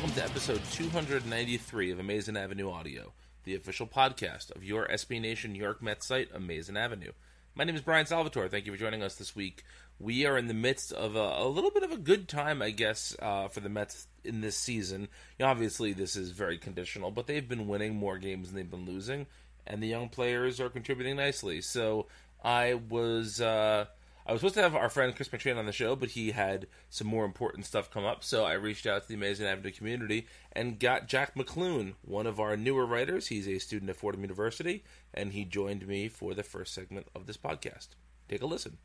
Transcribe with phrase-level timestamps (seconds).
[0.00, 3.12] Welcome to episode 293 of Amazing Avenue Audio,
[3.44, 7.12] the official podcast of your SB Nation New York Mets site, Amazing Avenue.
[7.54, 8.48] My name is Brian Salvatore.
[8.48, 9.62] Thank you for joining us this week.
[9.98, 12.70] We are in the midst of a, a little bit of a good time, I
[12.70, 15.08] guess, uh, for the Mets in this season.
[15.38, 19.26] Obviously, this is very conditional, but they've been winning more games than they've been losing,
[19.66, 21.60] and the young players are contributing nicely.
[21.60, 22.06] So
[22.42, 23.42] I was.
[23.42, 23.84] Uh,
[24.26, 26.66] I was supposed to have our friend Chris McShane on the show, but he had
[26.88, 30.26] some more important stuff come up, so I reached out to the Amazing Avenue community
[30.52, 33.28] and got Jack McClune, one of our newer writers.
[33.28, 37.26] He's a student at Fordham University, and he joined me for the first segment of
[37.26, 37.88] this podcast.
[38.28, 38.78] Take a listen.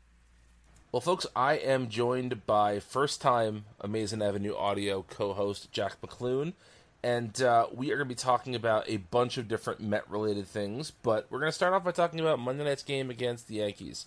[0.90, 6.54] Well, folks, I am joined by first time Amazing Avenue audio co host Jack McClune,
[7.02, 10.48] and uh, we are going to be talking about a bunch of different Met related
[10.48, 13.56] things, but we're going to start off by talking about Monday night's game against the
[13.56, 14.06] Yankees.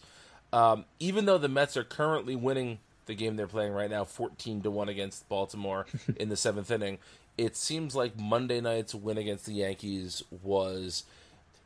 [0.51, 4.61] Um, even though the Mets are currently winning the game they're playing right now, fourteen
[4.61, 6.99] to one against Baltimore in the seventh inning,
[7.37, 11.03] it seems like Monday night's win against the Yankees was,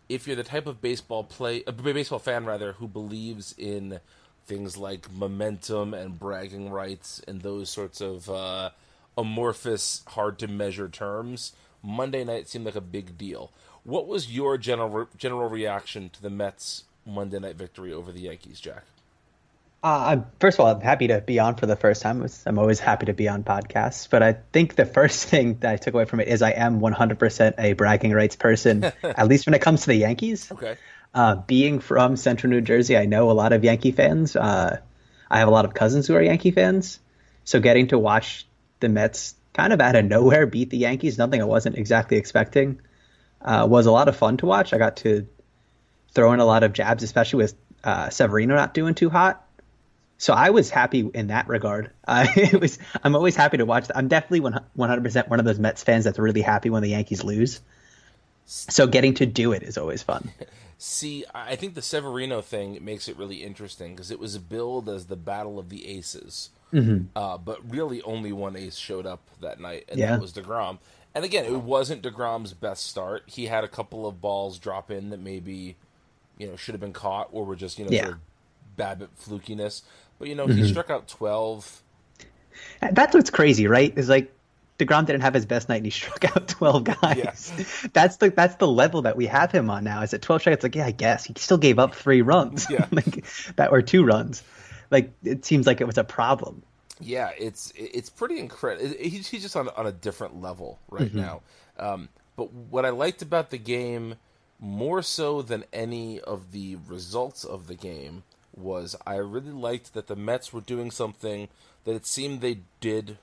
[0.07, 3.99] if you're the type of baseball play, a baseball fan rather, who believes in
[4.45, 8.69] things like momentum and bragging rights and those sorts of uh,
[9.17, 13.51] amorphous, hard to measure terms, Monday night seemed like a big deal.
[13.83, 18.59] What was your general general reaction to the Mets Monday night victory over the Yankees,
[18.59, 18.83] Jack?
[19.83, 22.25] Uh, first of all, I'm happy to be on for the first time.
[22.45, 25.75] I'm always happy to be on podcasts, but I think the first thing that I
[25.75, 29.53] took away from it is I am 100% a bragging rights person, at least when
[29.53, 30.51] it comes to the Yankees.
[30.51, 30.77] Okay.
[31.13, 34.35] Uh, being from Central New Jersey, I know a lot of Yankee fans.
[34.35, 34.79] Uh,
[35.29, 36.99] I have a lot of cousins who are Yankee fans,
[37.43, 38.47] so getting to watch
[38.79, 42.81] the Mets kind of out of nowhere beat the Yankees, nothing I wasn't exactly expecting,
[43.41, 44.73] uh, was a lot of fun to watch.
[44.73, 45.27] I got to
[46.13, 49.45] throw in a lot of jabs, especially with uh, Severino not doing too hot.
[50.17, 51.91] So I was happy in that regard.
[52.05, 52.79] Uh, it was.
[53.01, 53.87] I'm always happy to watch.
[53.95, 57.23] I'm definitely 100 percent one of those Mets fans that's really happy when the Yankees
[57.23, 57.61] lose.
[58.45, 60.29] So getting to do it is always fun.
[60.77, 65.05] See, I think the Severino thing makes it really interesting because it was billed as
[65.05, 67.05] the battle of the aces, mm-hmm.
[67.15, 70.11] uh, but really only one ace showed up that night, and yeah.
[70.11, 70.79] that was Degrom.
[71.15, 73.23] And again, it wasn't Degrom's best start.
[73.27, 75.77] He had a couple of balls drop in that maybe
[76.37, 78.03] you know should have been caught or were just you know yeah.
[78.03, 78.19] sort of
[78.77, 79.81] BABIP flukiness.
[80.19, 80.57] But you know mm-hmm.
[80.57, 81.81] he struck out twelve.
[82.79, 83.97] That's what's crazy, right?
[83.97, 84.31] Is like
[84.79, 87.51] Degrom didn't have his best night and he struck out twelve guys.
[87.57, 87.89] Yeah.
[87.93, 90.01] That's the that's the level that we have him on now.
[90.01, 90.63] Is at twelve strikeouts?
[90.63, 92.67] Like yeah, I guess he still gave up three runs.
[92.73, 94.41] Yeah, like that or two runs.
[94.89, 96.63] Like it seems like it was a problem.
[96.99, 98.95] Yeah, it's it's pretty incredible.
[98.99, 101.19] He's he's just on on a different level right mm-hmm.
[101.19, 101.41] now.
[101.77, 104.15] Um, but what I liked about the game
[104.63, 108.23] more so than any of the results of the game
[108.55, 111.49] was I really liked that the Mets were doing something
[111.83, 113.17] that it seemed they did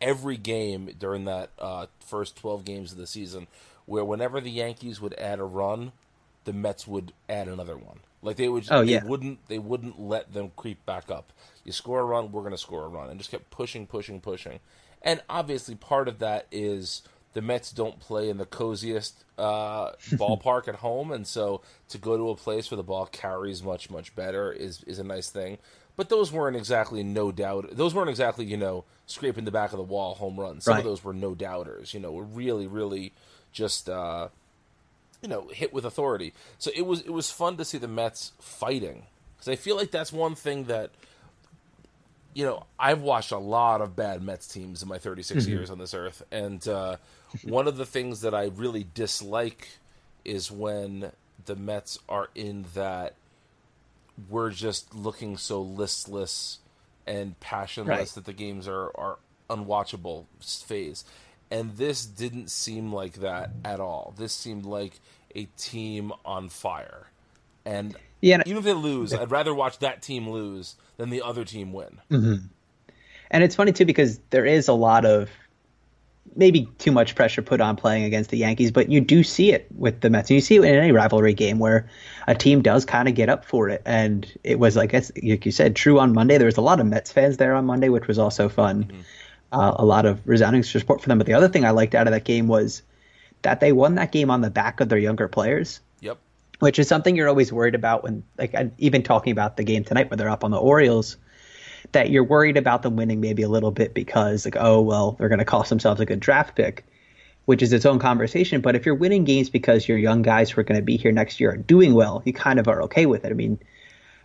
[0.00, 3.46] every game during that uh, first 12 games of the season,
[3.86, 5.92] where whenever the Yankees would add a run,
[6.44, 8.00] the Mets would add another one.
[8.20, 8.98] Like they would, oh, yeah.
[8.98, 11.32] they wouldn't, they wouldn't let them creep back up.
[11.64, 14.20] You score a run, we're going to score a run, and just kept pushing, pushing,
[14.20, 14.58] pushing.
[15.00, 17.02] And obviously, part of that is
[17.36, 21.60] the Mets don't play in the coziest uh, ballpark at home, and so
[21.90, 25.04] to go to a place where the ball carries much much better is is a
[25.04, 25.58] nice thing.
[25.96, 27.76] But those weren't exactly no doubt.
[27.76, 30.64] Those weren't exactly you know scraping the back of the wall home runs.
[30.64, 30.78] Some right.
[30.78, 31.92] of those were no doubters.
[31.92, 33.12] You know, were really really
[33.52, 34.28] just uh,
[35.20, 36.32] you know hit with authority.
[36.56, 39.02] So it was it was fun to see the Mets fighting
[39.36, 40.90] because I feel like that's one thing that
[42.36, 45.50] you know, I've watched a lot of bad Mets teams in my 36 mm-hmm.
[45.50, 46.98] years on this earth, and uh,
[47.44, 49.78] one of the things that I really dislike
[50.22, 51.12] is when
[51.46, 53.14] the Mets are in that
[54.28, 56.58] we're just looking so listless
[57.06, 58.08] and passionless right.
[58.08, 59.16] that the games are are
[59.48, 61.06] unwatchable phase.
[61.50, 64.12] And this didn't seem like that at all.
[64.18, 65.00] This seemed like
[65.34, 67.06] a team on fire.
[67.64, 71.44] And yeah, even if they lose, I'd rather watch that team lose than the other
[71.44, 72.00] team win.
[72.10, 72.46] Mm-hmm.
[73.30, 75.30] And it's funny too because there is a lot of
[76.34, 79.66] maybe too much pressure put on playing against the Yankees, but you do see it
[79.76, 80.30] with the Mets.
[80.30, 81.88] You see it in any rivalry game where
[82.26, 83.82] a team does kind of get up for it.
[83.86, 86.38] And it was, like, like you said, true on Monday.
[86.38, 88.84] There was a lot of Mets fans there on Monday, which was also fun.
[88.84, 89.00] Mm-hmm.
[89.52, 91.18] Uh, a lot of resounding support for them.
[91.18, 92.82] But the other thing I liked out of that game was
[93.42, 95.80] that they won that game on the back of their younger players.
[96.58, 100.10] Which is something you're always worried about when, like, even talking about the game tonight
[100.10, 101.18] where they're up on the Orioles
[101.92, 105.28] that you're worried about them winning maybe a little bit because like oh well they're
[105.28, 106.84] going to cost themselves a good draft pick
[107.44, 110.60] which is its own conversation but if you're winning games because your young guys who
[110.60, 113.06] are going to be here next year are doing well you kind of are okay
[113.06, 113.58] with it i mean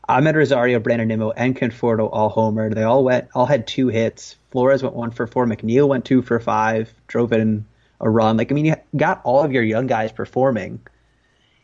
[0.10, 2.76] Amed Rosario, Brandon Nimmo, and Conforto all homered.
[2.76, 4.36] They all went, all had two hits.
[4.50, 5.46] Flores went one for four.
[5.46, 6.94] McNeil went two for five.
[7.08, 7.66] Drove in
[8.00, 8.36] a run.
[8.36, 10.82] Like I mean, you got all of your young guys performing.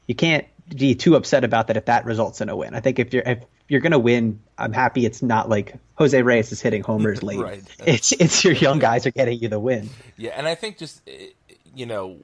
[0.05, 2.75] You can't be too upset about that if that results in a win.
[2.75, 6.51] I think if you're if you're gonna win, I'm happy it's not like Jose Reyes
[6.51, 7.39] is hitting homers late.
[7.39, 7.63] right.
[7.85, 9.89] It's it's your young guys are getting you the win.
[10.17, 11.07] Yeah, and I think just
[11.75, 12.17] you know,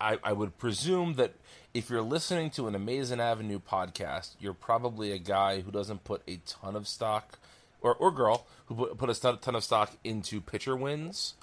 [0.00, 1.34] I I would presume that
[1.74, 6.22] if you're listening to an Amazing Avenue podcast, you're probably a guy who doesn't put
[6.26, 7.38] a ton of stock,
[7.82, 11.34] or or girl who put, a ton, of stock into pitcher wins.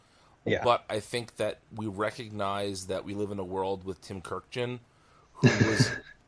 [0.46, 0.62] Yeah.
[0.64, 4.80] But I think that we recognize that we live in a world with Tim Kurkjian,
[5.34, 5.92] who was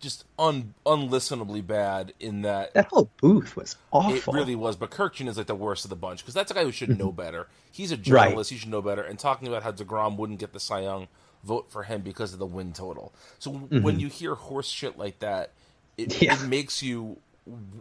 [0.00, 4.34] just un unlistenably bad in that that whole booth was awful.
[4.34, 4.76] It really was.
[4.76, 6.98] But Kurkjian is like the worst of the bunch because that's a guy who should
[6.98, 7.48] know better.
[7.70, 8.50] He's a journalist.
[8.50, 8.56] Right.
[8.56, 9.02] He should know better.
[9.02, 11.08] And talking about how Degrom wouldn't get the Cy Young
[11.44, 13.14] vote for him because of the win total.
[13.38, 13.82] So mm-hmm.
[13.82, 15.52] when you hear horse shit like that,
[15.96, 16.34] it, yeah.
[16.34, 17.18] it makes you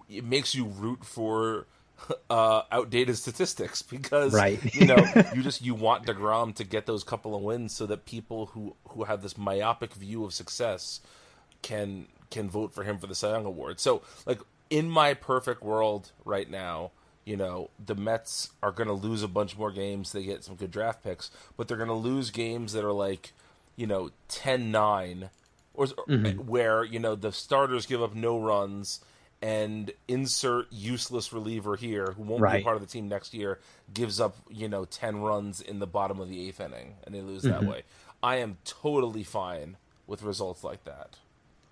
[0.10, 1.66] it makes you root for
[2.30, 4.74] uh, outdated statistics because right.
[4.74, 4.98] you know
[5.36, 8.76] you just you want Degrom to get those couple of wins so that people who
[8.90, 11.02] who have this myopic view of success
[11.66, 13.80] can can vote for him for the Cy Young Award.
[13.80, 14.40] So like
[14.70, 16.92] in my perfect world right now,
[17.24, 20.12] you know, the Mets are going to lose a bunch more games.
[20.12, 23.34] They get some good draft picks, but they're going to lose games that are like
[23.76, 25.30] you know 10-9
[25.74, 26.40] or mm-hmm.
[26.48, 29.02] where you know the starters give up no runs
[29.42, 32.60] and insert useless reliever here who won't right.
[32.60, 33.60] be part of the team next year
[33.94, 37.22] gives up you know 10 runs in the bottom of the eighth inning and they
[37.22, 37.66] lose mm-hmm.
[37.66, 37.84] that way
[38.24, 39.76] i am totally fine
[40.08, 41.18] with results like that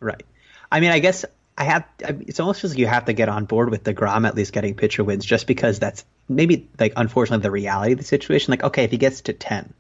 [0.04, 0.26] right
[0.72, 1.26] i mean i guess
[1.58, 4.36] i have it's almost just you have to get on board with the Degrom at
[4.36, 8.52] least getting pitcher wins just because that's maybe like unfortunately the reality of the situation
[8.52, 9.74] like okay if he gets to 10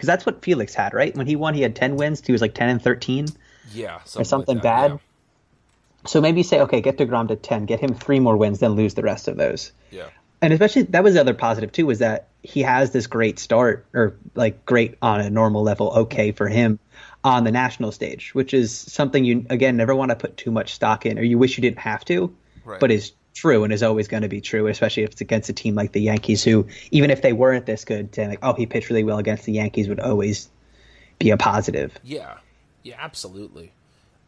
[0.00, 1.14] because that's what Felix had, right?
[1.14, 2.24] When he won, he had ten wins.
[2.24, 3.26] He was like ten and thirteen.
[3.70, 4.90] Yeah, something or something like bad.
[4.92, 4.96] Yeah.
[6.06, 8.94] So maybe say, okay, get Degrom to ten, get him three more wins, then lose
[8.94, 9.72] the rest of those.
[9.90, 10.08] Yeah.
[10.40, 13.84] And especially that was the other positive too, was that he has this great start,
[13.92, 16.78] or like great on a normal level, okay for him
[17.22, 20.74] on the national stage, which is something you again never want to put too much
[20.74, 22.34] stock in, or you wish you didn't have to,
[22.64, 22.80] right.
[22.80, 25.52] but is true and is always going to be true, especially if it's against a
[25.52, 28.66] team like the Yankees, who even if they weren't this good, saying like, "Oh, he
[28.66, 30.48] pitched really well against the Yankees," would always
[31.18, 31.98] be a positive.
[32.02, 32.38] Yeah,
[32.82, 33.72] yeah, absolutely.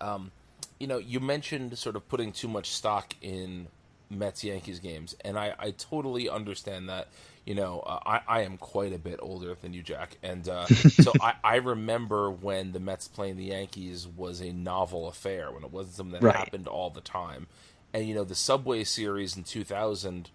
[0.00, 0.30] Um,
[0.78, 3.68] you know, you mentioned sort of putting too much stock in
[4.10, 7.08] Mets Yankees games, and I, I totally understand that.
[7.44, 10.66] You know, uh, I, I am quite a bit older than you, Jack, and uh,
[10.66, 15.64] so I, I remember when the Mets playing the Yankees was a novel affair when
[15.64, 16.36] it wasn't something that right.
[16.36, 17.48] happened all the time
[17.92, 20.30] and you know the Subway series in 2000.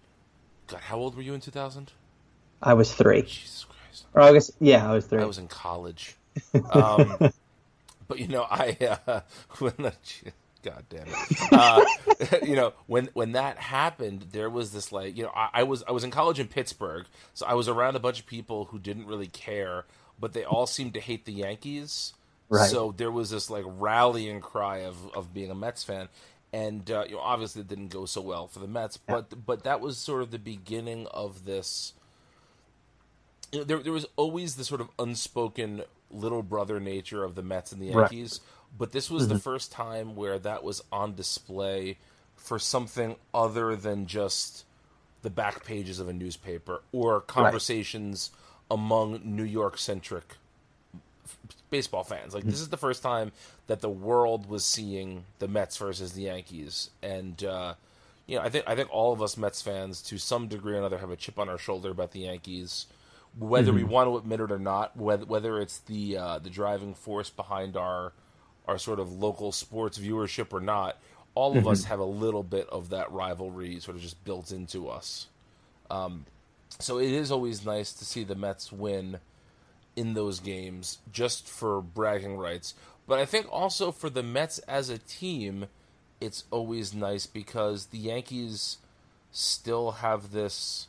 [0.68, 1.92] God, how old were you in 2000?
[2.62, 3.22] I was three.
[3.22, 4.06] Jesus Christ.
[4.14, 5.22] Or I guess yeah, I was three.
[5.22, 6.16] I was in college.
[6.72, 7.32] Um,
[8.08, 8.78] but you know, I
[9.08, 9.22] uh,
[9.58, 9.94] when the
[10.64, 11.86] God damn it, uh,
[12.44, 15.84] you know when when that happened, there was this like you know I, I was
[15.88, 18.80] I was in college in Pittsburgh, so I was around a bunch of people who
[18.80, 19.86] didn't really care,
[20.20, 22.14] but they all seemed to hate the Yankees.
[22.50, 22.70] Right.
[22.70, 26.08] So there was this like rallying cry of, of being a Mets fan,
[26.54, 29.38] and uh, you know obviously it didn't go so well for the Mets, but yeah.
[29.46, 31.94] but that was sort of the beginning of this.
[33.52, 37.44] You know, there there was always the sort of unspoken little brother nature of the
[37.44, 38.57] Mets and the Yankees, right.
[38.76, 39.34] But this was mm-hmm.
[39.34, 41.98] the first time where that was on display
[42.36, 44.64] for something other than just
[45.24, 48.76] the back pages of a newspaper or conversations right.
[48.76, 50.36] among New York centric
[51.70, 52.34] baseball fans.
[52.34, 53.32] Like this is the first time
[53.68, 57.74] that the world was seeing the Mets versus the Yankees, and uh,
[58.26, 60.78] you know, I think I think all of us Mets fans, to some degree or
[60.78, 62.86] another, have a chip on our shoulder about the Yankees,
[63.38, 63.78] whether mm-hmm.
[63.78, 64.96] we want to admit it or not.
[64.96, 68.14] Whether whether it's the uh, the driving force behind our
[68.68, 70.98] our sort of local sports viewership or not,
[71.36, 71.68] all of mm-hmm.
[71.68, 75.28] us have a little bit of that rivalry sort of just built into us.
[75.90, 76.26] Um,
[76.80, 79.20] so it is always nice to see the Mets win
[79.96, 82.74] in those games just for bragging rights.
[83.08, 85.68] But I think also for the Mets as a team,
[86.20, 88.78] it's always nice because the Yankees
[89.32, 90.88] still have this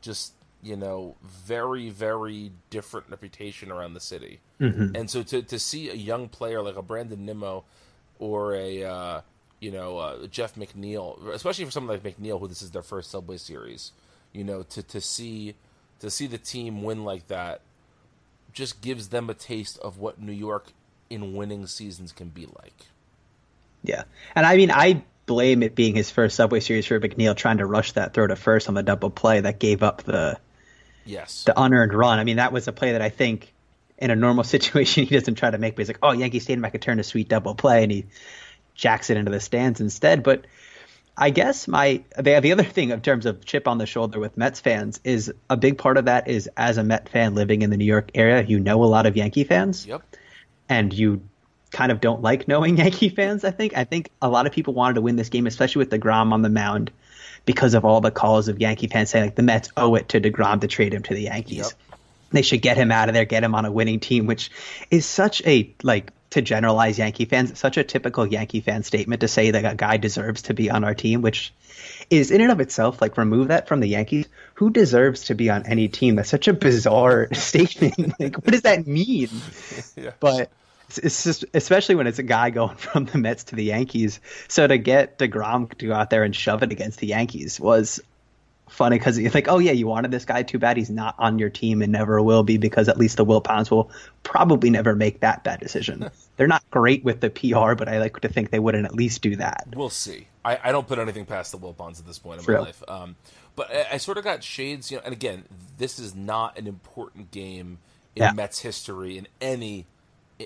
[0.00, 4.40] just, you know, very, very different reputation around the city.
[4.60, 4.96] Mm-hmm.
[4.96, 7.64] And so to, to see a young player like a Brandon Nimmo
[8.18, 9.20] or a, uh,
[9.60, 13.10] you know, uh, Jeff McNeil, especially for someone like McNeil, who this is their first
[13.10, 13.92] Subway Series,
[14.32, 15.54] you know, to, to see
[16.00, 17.60] to see the team win like that
[18.52, 20.72] just gives them a taste of what New York
[21.08, 22.86] in winning seasons can be like.
[23.82, 24.04] Yeah.
[24.34, 27.66] And I mean, I blame it being his first Subway Series for McNeil trying to
[27.66, 30.38] rush that throw to first on the double play that gave up the
[31.06, 32.18] yes the unearned run.
[32.18, 33.53] I mean, that was a play that I think
[33.98, 36.64] in a normal situation he doesn't try to make, but he's like, oh, Yankee Stadium,
[36.64, 38.06] I could turn a sweet double play, and he
[38.74, 40.22] jacks it into the stands instead.
[40.22, 40.46] But
[41.16, 44.36] I guess my the, the other thing in terms of chip on the shoulder with
[44.36, 47.70] Mets fans is a big part of that is as a Met fan living in
[47.70, 49.86] the New York area, you know a lot of Yankee fans.
[49.86, 50.02] Yep.
[50.68, 51.22] And you
[51.70, 53.76] kind of don't like knowing Yankee fans, I think.
[53.76, 56.42] I think a lot of people wanted to win this game, especially with DeGrom on
[56.42, 56.90] the mound,
[57.44, 60.20] because of all the calls of Yankee fans saying like the Mets owe it to
[60.20, 61.58] DeGrom to trade him to the Yankees.
[61.58, 61.72] Yep.
[62.34, 64.50] They should get him out of there, get him on a winning team, which
[64.90, 69.28] is such a like to generalize Yankee fans, such a typical Yankee fan statement to
[69.28, 71.54] say that a guy deserves to be on our team, which
[72.10, 74.26] is in and of itself like remove that from the Yankees.
[74.54, 76.16] Who deserves to be on any team?
[76.16, 78.18] That's such a bizarre statement.
[78.18, 79.28] like, what does that mean?
[79.96, 80.10] Yeah.
[80.18, 80.50] But
[80.88, 84.18] it's, it's just especially when it's a guy going from the Mets to the Yankees.
[84.48, 88.00] So to get Degrom to go out there and shove it against the Yankees was
[88.68, 90.42] funny because you think, oh yeah, you wanted this guy.
[90.42, 93.24] Too bad he's not on your team and never will be because at least the
[93.24, 93.90] Wilpons will
[94.22, 96.10] probably never make that bad decision.
[96.36, 99.22] They're not great with the PR, but I like to think they wouldn't at least
[99.22, 99.68] do that.
[99.74, 100.28] We'll see.
[100.44, 102.54] I, I don't put anything past the Wilpons at this point in True.
[102.56, 102.82] my life.
[102.88, 103.16] Um,
[103.56, 105.02] but I, I sort of got shades, you know.
[105.04, 105.44] And again,
[105.78, 107.78] this is not an important game
[108.16, 108.32] in Yeah.
[108.32, 109.86] Mets history in any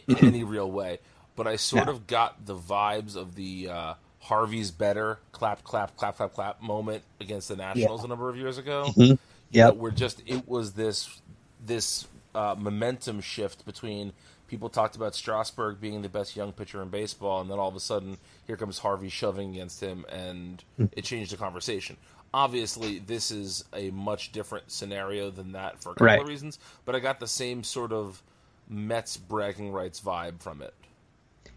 [0.07, 0.99] in any real way.
[1.37, 1.93] But I sort Yeah.
[1.93, 3.95] of got the vibes of the uh,
[4.29, 8.59] Harvey's better clap clap clap clap clap moment against the Nationals a number of years
[8.59, 8.93] ago.
[8.97, 9.19] Know,
[9.51, 9.77] Yep.
[9.77, 11.21] where just it was this
[11.65, 14.13] this uh, momentum shift between
[14.47, 17.75] people talked about Strasburg being the best young pitcher in baseball, and then all of
[17.75, 21.97] a sudden here comes Harvey shoving against him, and it changed the conversation.
[22.35, 26.21] Obviously, this is a much different scenario than that for a couple Right.
[26.21, 28.23] of reasons, but I got the same sort of
[28.69, 30.75] Mets bragging rights vibe from it.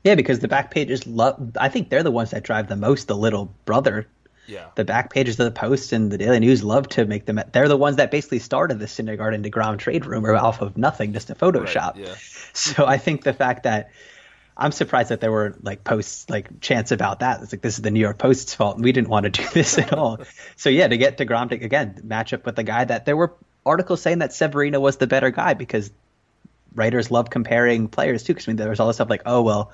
[0.03, 1.51] Yeah, because the back pages love.
[1.59, 3.07] I think they're the ones that drive the most.
[3.07, 4.07] The little brother,
[4.47, 7.39] Yeah, the back pages of the Post and the Daily News love to make them.
[7.51, 11.29] They're the ones that basically started the Syndergaard Degrom trade rumor off of nothing, just
[11.29, 11.97] a Photoshop.
[11.97, 12.15] yeah.
[12.53, 13.91] So I think the fact that
[14.57, 17.41] I'm surprised that there were like posts like chants about that.
[17.41, 18.79] It's like this is the New York Post's fault.
[18.79, 20.19] We didn't want to do this at all.
[20.55, 23.33] so yeah, to get Degrom to again match up with the guy that there were
[23.65, 25.91] articles saying that Severino was the better guy because
[26.75, 28.33] writers love comparing players too.
[28.33, 29.71] Because I mean, there was all this stuff like, oh well,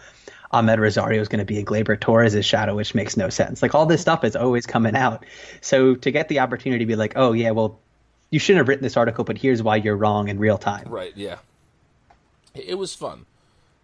[0.54, 3.62] Amed Rosario is going to be in Gleyber Torres' shadow, which makes no sense.
[3.62, 5.26] Like all this stuff is always coming out.
[5.62, 7.80] So to get the opportunity to be like, oh yeah, well,
[8.32, 10.88] you shouldn't have written this article, but here's why you're wrong in real time.
[10.90, 11.14] Right.
[11.16, 11.38] Yeah.
[12.54, 13.26] It was fun,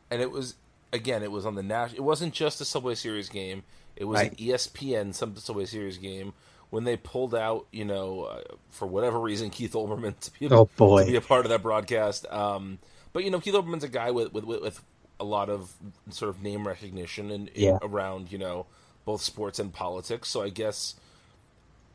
[0.10, 0.56] and it was
[0.92, 1.22] again.
[1.24, 1.98] It was on the national.
[2.00, 3.64] It wasn't just a Subway Series game.
[3.96, 4.32] It was Right.
[4.32, 6.34] an ESPN some Subway Series game
[6.72, 7.68] when they pulled out.
[7.72, 8.42] You know, uh,
[8.72, 11.06] for whatever reason, Keith Olbermann to be, Oh, boy.
[11.06, 12.26] to be a part of that broadcast.
[12.32, 12.80] Um,
[13.14, 14.84] but you know, Keith Olbermann's a guy with with, with,
[15.20, 15.72] a lot of
[16.10, 17.78] sort of name recognition and Yeah.
[17.82, 18.66] around you know
[19.06, 20.28] both sports and politics.
[20.28, 20.96] So I guess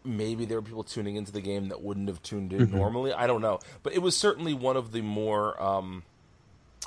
[0.04, 2.62] maybe there were people tuning into the game that wouldn't have tuned Mm-hmm.
[2.62, 3.12] in normally.
[3.12, 6.04] I don't know, but it was certainly one of the more um,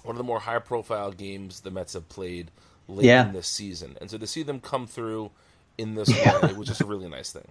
[0.03, 2.49] one of the more high profile games the Mets have played
[2.87, 3.27] late Yeah.
[3.27, 5.31] in this season, and so to see them come through
[5.77, 6.09] in this
[6.43, 7.47] way was just a really nice thing.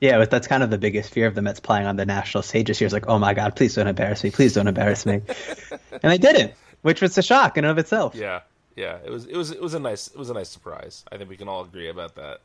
[0.00, 2.42] Yeah, but that's kind of the biggest fear of the Mets playing on the national
[2.42, 2.86] stage this year.
[2.86, 5.22] Is like, oh my God, please don't embarrass me, please don't embarrass me,
[5.90, 8.14] and they didn't, which was a shock in and of itself.
[8.14, 8.40] Yeah,
[8.76, 11.04] yeah, it was it was it was a nice it was a nice surprise.
[11.10, 12.40] I think we can all agree about that.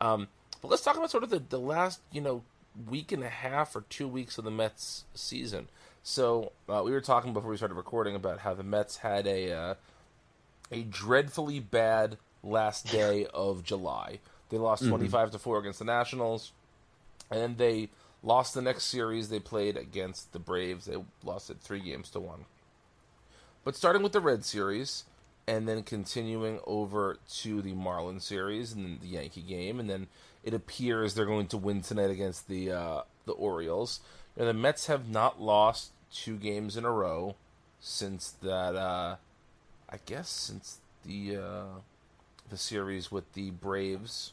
[0.00, 0.28] Um,
[0.60, 2.42] but let's talk about sort of the, the last you know
[2.88, 5.68] week and a half or two weeks of the Mets season.
[6.02, 9.52] So uh, we were talking before we started recording about how the Mets had a
[9.52, 9.74] uh,
[10.70, 14.18] a dreadfully bad last day of July.
[14.50, 16.52] They lost twenty five to four against the Nationals,
[17.32, 17.88] and then they
[18.22, 20.86] lost the next series they played against the Braves.
[20.86, 22.44] They lost it three games to one.
[23.64, 25.04] But starting with the Red Series,
[25.46, 30.06] and then continuing over to the Marlin Series and the Yankee game, and then
[30.44, 34.00] it appears they're going to win tonight against the uh, the Orioles.
[34.36, 37.34] You know, the Mets have not lost two games in a row
[37.80, 38.76] since that.
[38.76, 39.16] Uh,
[39.88, 41.80] I guess since the uh,
[42.48, 44.32] the series with the Braves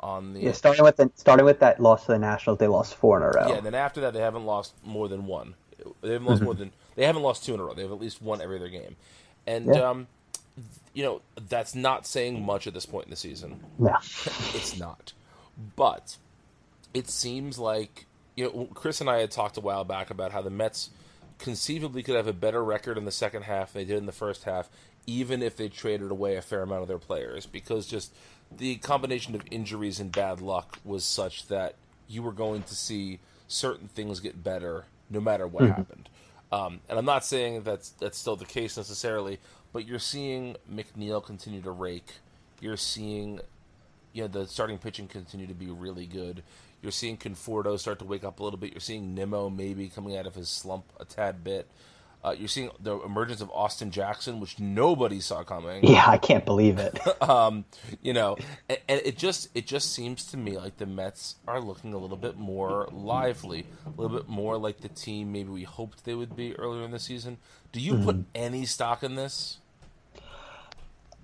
[0.00, 2.94] on the Yeah, starting with the, starting with that loss to the Nationals, they lost
[2.94, 3.48] four in a row.
[3.48, 5.54] yeah, and then after that, they haven't lost more than one.
[6.02, 7.74] They haven't lost more than they haven't lost two in a row.
[7.74, 8.96] They have at least won every other game,
[9.46, 9.90] and Yeah.
[9.90, 10.06] um,
[10.92, 13.60] you know that's not saying much at this point in the season.
[13.78, 13.96] No.
[14.54, 15.12] It's not,
[15.76, 16.16] but
[16.94, 20.42] it seems like you know Chris and I had talked a while back about how
[20.42, 20.90] the Mets
[21.38, 24.12] conceivably could have a better record in the second half than they did in the
[24.12, 24.68] first half,
[25.08, 28.14] even if they traded away a fair amount of their players, because just
[28.54, 33.18] the combination of injuries and bad luck was such that you were going to see
[33.48, 36.10] certain things get better no matter what happened.
[36.52, 39.38] Um, and I'm not saying that's that's still the case necessarily,
[39.72, 42.16] but you're seeing McNeil continue to rake.
[42.60, 43.40] You're seeing
[44.12, 46.42] you know the starting pitching continue to be really good.
[46.82, 48.72] You're seeing Conforto start to wake up a little bit.
[48.72, 51.66] You're seeing Nimmo maybe coming out of his slump a tad bit.
[52.24, 55.84] Uh, you're seeing the emergence of Austin Jackson, which nobody saw coming.
[55.84, 56.98] Yeah, I can't believe it.
[57.22, 57.64] um,
[58.02, 58.36] you know,
[58.68, 61.98] and, and, it just it just seems to me like the Mets are looking a
[61.98, 66.14] little bit more lively, a little bit more like the team maybe we hoped they
[66.14, 67.38] would be earlier in the season.
[67.70, 68.04] Do you mm.
[68.04, 69.58] put any stock in this?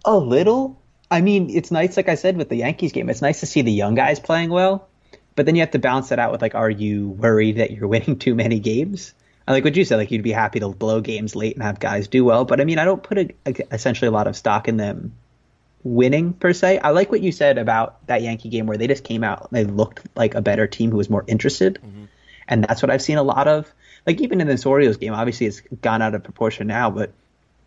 [0.04, 0.80] A little.
[1.10, 3.10] I mean, it's nice, like I said, with the Yankees game.
[3.10, 4.88] It's nice to see the young guys playing well,
[5.34, 7.88] but then you have to balance that out with like, are you worried that you're
[7.88, 9.12] winning too many games?
[9.46, 9.96] I like what you said.
[9.96, 12.64] Like you'd be happy to blow games late and have guys do well, but I
[12.64, 15.14] mean, I don't put a, a, essentially a lot of stock in them
[15.82, 16.78] winning per se.
[16.78, 19.50] I like what you said about that Yankee game where they just came out.
[19.52, 22.04] They looked like a better team who was more interested, mm-hmm.
[22.48, 23.70] and that's what I've seen a lot of.
[24.06, 27.12] Like even in this Orioles game, obviously it's gone out of proportion now, but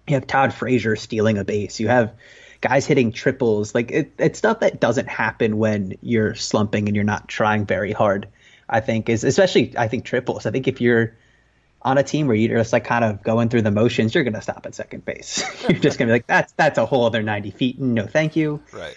[0.07, 1.79] you have Todd Frazier stealing a base.
[1.79, 2.13] You have
[2.61, 3.75] guys hitting triples.
[3.75, 7.91] Like it, it's stuff that doesn't happen when you're slumping and you're not trying very
[7.91, 8.27] hard.
[8.69, 10.45] I think is especially I think triples.
[10.45, 11.15] I think if you're
[11.81, 14.41] on a team where you're just like kind of going through the motions, you're gonna
[14.41, 15.43] stop at second base.
[15.69, 17.79] you're just gonna be like, that's that's a whole other ninety feet.
[17.79, 18.61] No, thank you.
[18.71, 18.95] Right.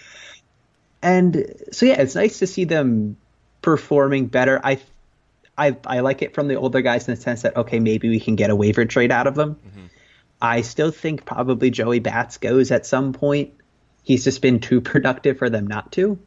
[1.03, 3.17] And so yeah, it's nice to see them
[3.63, 4.61] performing better.
[4.63, 4.81] I
[5.57, 8.21] I I like it from the older guys in the sense that okay, maybe we
[8.21, 9.57] can get a waiver trade out of them.
[9.57, 9.87] Mm-hmm.
[10.43, 13.53] I still think probably Joey Bats goes at some point.
[14.03, 16.19] He's just been too productive for them not to.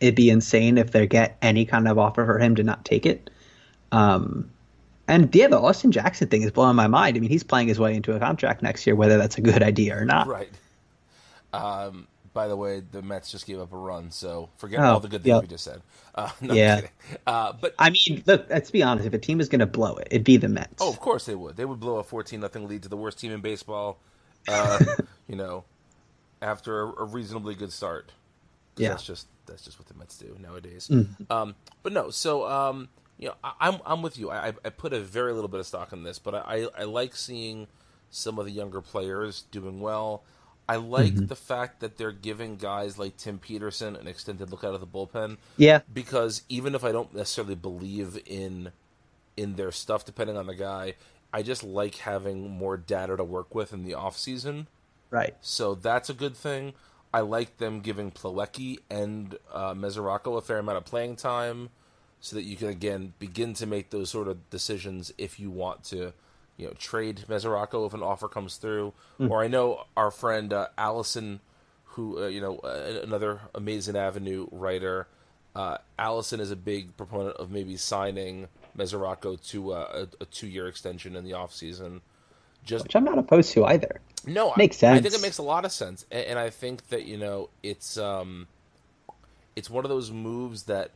[0.00, 3.04] It'd be insane if they get any kind of offer for him to not take
[3.04, 3.30] it.
[3.90, 4.50] Um,
[5.08, 7.16] and yeah, the Austin Jackson thing is blowing my mind.
[7.16, 9.62] I mean, he's playing his way into a contract next year, whether that's a good
[9.62, 10.28] idea or not.
[10.28, 10.50] Right.
[11.52, 15.00] Um, by the way, the Mets just gave up a run, so forget oh, all
[15.00, 15.42] the good things yep.
[15.42, 15.82] we just said.
[16.14, 16.82] Uh, no, yeah.
[17.26, 19.06] Uh, but I mean, look, let's be honest.
[19.06, 20.74] If a team is going to blow it, it'd be the Mets.
[20.80, 21.56] Oh, of course they would.
[21.56, 23.98] They would blow a fourteen nothing lead to the worst team in baseball.
[24.46, 24.78] Uh,
[25.26, 25.64] you know,
[26.42, 28.12] after a, a, reasonably good start.
[28.76, 30.88] Yeah, that's just that's just what the Mets do nowadays.
[30.88, 31.30] Mm.
[31.30, 34.30] Um, but no, so um, you know, I, am I'm with you.
[34.30, 37.16] I, I put a very little bit of stock in this, but I, I like
[37.16, 37.66] seeing
[38.10, 40.22] some of the younger players doing well.
[40.68, 41.26] I like mm-hmm.
[41.26, 44.86] the fact that they're giving guys like Tim Peterson an extended look out of the
[44.86, 45.38] bullpen.
[45.56, 48.70] Yeah, because even if I don't necessarily believe in
[49.36, 50.94] in their stuff, depending on the guy,
[51.32, 54.68] I just like having more data to work with in the off season.
[55.10, 55.34] Right.
[55.40, 56.74] So that's a good thing.
[57.14, 61.70] I like them giving Plawecki and uh, Mesoraco a fair amount of playing time
[62.20, 65.84] so that you can again begin to make those sort of decisions if you want
[65.84, 66.12] to,
[66.56, 68.92] you know, trade Mesoraco if an offer comes through.
[69.20, 69.30] Mm.
[69.30, 71.40] Or I know our friend uh, Allison,
[71.84, 75.06] who uh, you know uh, another amazing Avenue writer.
[75.54, 80.68] Uh, Allison is a big proponent of maybe signing Mesoraco to uh, a, a two-year
[80.68, 82.00] extension in the off season.
[82.64, 84.00] Just which I'm not opposed to either.
[84.26, 84.98] No, makes I, sense.
[84.98, 87.48] I think it makes a lot of sense, and, and I think that you know
[87.62, 88.46] it's um,
[89.56, 90.90] it's one of those moves that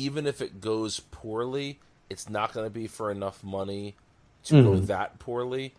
[0.00, 3.94] even if it goes poorly, it's not going to be for enough money
[4.44, 4.64] to mm-hmm.
[4.64, 5.74] go that poorly.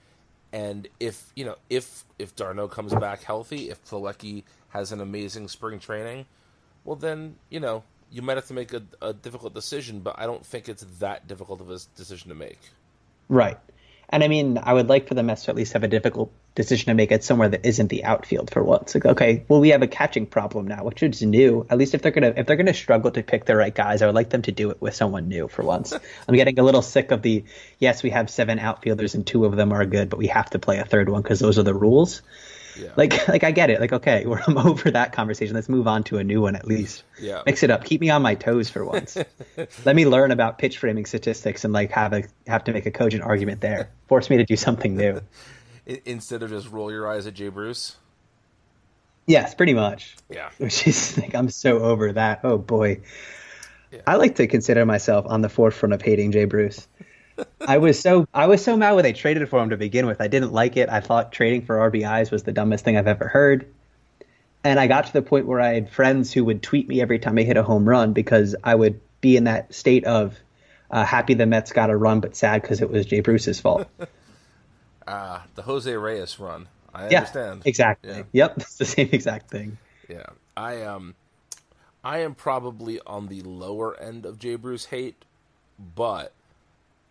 [0.54, 5.48] And if you know if if d'Arnaud comes back healthy, if Plawecki has an amazing
[5.48, 6.26] spring training,
[6.84, 10.02] well then you know you might have to make a, a difficult decision.
[10.02, 12.60] But I don't think it's that difficult of a decision to make.
[13.30, 13.58] Right.
[14.12, 16.34] And I mean, I would like for the Mets to at least have a difficult
[16.54, 18.94] decision to make at somewhere that isn't the outfield for once.
[18.94, 21.66] Like, okay, well, we have a catching problem now, which is new.
[21.70, 24.08] At least if they're gonna if they're gonna struggle to pick the right guys, I
[24.08, 25.94] would like them to do it with someone new for once.
[26.28, 27.46] I'm getting a little sick of the
[27.80, 30.60] yes, we have seven outfielders and two of them are good, but we have to
[30.60, 32.22] play a third one because those are the rules.
[32.78, 32.90] Yeah.
[32.96, 33.80] Like, like I get it.
[33.80, 35.56] Like, okay, we're I'm over that conversation.
[35.56, 37.04] Let's move on to a new one at least.
[37.20, 37.42] Yeah.
[37.46, 37.84] Mix it up.
[37.84, 39.18] Keep me on my toes for once.
[39.86, 42.92] Let me learn about pitch framing statistics and like have a have to make a
[42.92, 43.90] cogent argument there.
[44.08, 45.22] Force me to do something new.
[46.06, 47.98] Instead of just roll your eyes at Jay Bruce.
[49.28, 50.16] Yes, pretty much.
[50.30, 50.50] Yeah.
[50.58, 52.42] Which is like I'm so over that.
[52.44, 53.02] Oh boy.
[53.92, 54.02] Yeah.
[54.08, 56.88] I like to consider myself on the forefront of hating Jay Bruce.
[57.68, 60.22] I was so I was so mad when they traded for him to begin with.
[60.22, 60.90] I didn't like it.
[60.90, 63.68] I thought trading for RBIs was the dumbest thing I've ever heard.
[64.64, 67.20] And I got to the point where I had friends who would tweet me every
[67.20, 70.38] time I hit a home run because I would be in that state of
[70.92, 73.88] uh, happy the Mets got a run, but sad because it was Jay Bruce's fault.
[75.08, 76.68] Ah, uh, the Jose Reyes run.
[76.94, 77.64] I yeah, understand.
[77.66, 78.12] Exactly.
[78.12, 78.24] Yeah.
[78.34, 79.80] Yep, it's the same exact thing.
[80.08, 81.16] Yeah, I um,
[82.04, 85.26] I am probably on the lower end of Jay Bruce hate,
[85.80, 86.34] but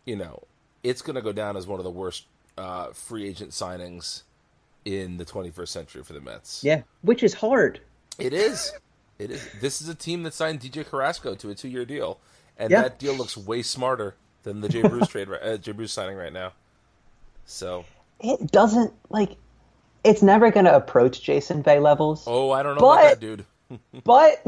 [0.05, 0.43] you know,
[0.83, 2.27] it's going to go down as one of the worst
[2.59, 4.23] uh, free agent signings
[4.85, 6.65] in the 21st century for the Mets.
[6.65, 7.81] Yeah, which is hard.
[8.19, 8.73] It is.
[9.19, 9.47] It is.
[9.61, 12.21] This is a team that signed DJ Carrasco to a two-year deal,
[12.59, 12.83] and yeah.
[12.83, 16.33] that deal looks way smarter than the Jay Bruce trade, uh, Jay Bruce signing right
[16.33, 16.53] now.
[17.45, 17.85] So
[18.21, 19.37] it doesn't like.
[20.05, 22.25] It's never going to approach Jason Bay levels.
[22.27, 23.45] Oh, I don't know but, about that, dude.
[24.05, 24.43] but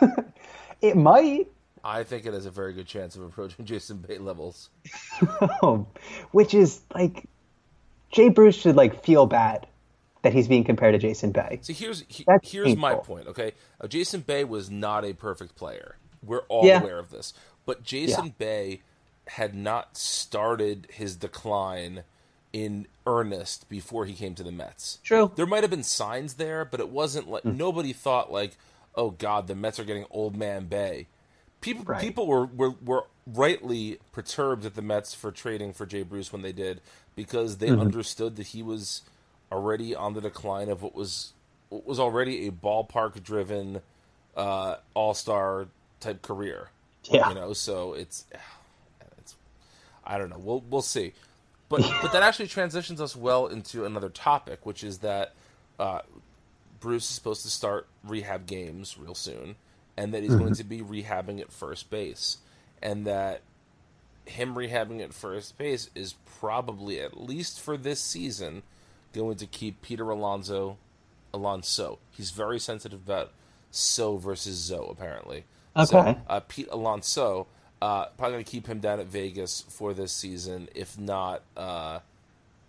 [0.80, 1.48] it might.
[1.84, 4.70] I think it has a very good chance of approaching Jason Bay levels.
[6.32, 7.28] Which is like
[8.10, 9.66] Jay Bruce should like feel bad
[10.22, 11.58] that he's being compared to Jason Bay.
[11.62, 12.76] See, here's he, here's painful.
[12.76, 13.28] my point.
[13.28, 15.96] Okay, uh, Jason Bay was not a perfect player.
[16.22, 16.80] We're all yeah.
[16.80, 17.34] aware of this,
[17.66, 18.32] but Jason yeah.
[18.38, 18.82] Bay
[19.26, 22.04] had not started his decline
[22.52, 25.00] in earnest before he came to the Mets.
[25.02, 25.32] True.
[25.34, 27.56] There might have been signs there, but it wasn't like mm.
[27.56, 28.56] nobody thought like,
[28.94, 31.08] "Oh God, the Mets are getting old man Bay."
[31.64, 32.00] People right.
[32.00, 36.42] people were, were were rightly perturbed at the Mets for trading for Jay Bruce when
[36.42, 36.82] they did
[37.16, 37.80] because they mm-hmm.
[37.80, 39.00] understood that he was
[39.50, 41.32] already on the decline of what was
[41.70, 43.80] what was already a ballpark driven
[44.36, 45.68] uh, all star
[46.00, 46.68] type career.
[47.04, 47.30] Yeah.
[47.30, 48.26] You know, so it's
[49.18, 49.34] it's
[50.04, 50.38] I don't know.
[50.38, 51.14] We'll we'll see.
[51.70, 55.32] But but that actually transitions us well into another topic, which is that
[55.78, 56.00] uh,
[56.80, 59.56] Bruce is supposed to start rehab games real soon,
[59.96, 60.40] and that he's mm-hmm.
[60.40, 62.38] going to be rehabbing at first base,
[62.82, 63.42] and that
[64.26, 68.62] him rehabbing at first base is probably at least for this season
[69.12, 70.78] going to keep Peter Alonso
[71.32, 71.98] Alonso.
[72.10, 73.32] He's very sensitive about
[73.70, 75.44] so versus Zo apparently.
[75.76, 75.86] Okay.
[75.86, 77.48] So, uh, Pete Alonso
[77.84, 81.98] uh, probably going to keep him down at Vegas for this season, if not uh,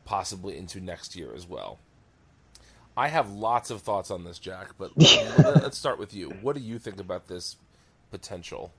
[0.03, 1.79] possibly into next year as well.
[2.97, 6.29] I have lots of thoughts on this, Jack, but let's start with you.
[6.41, 7.57] What do you think about this
[8.11, 8.73] potential?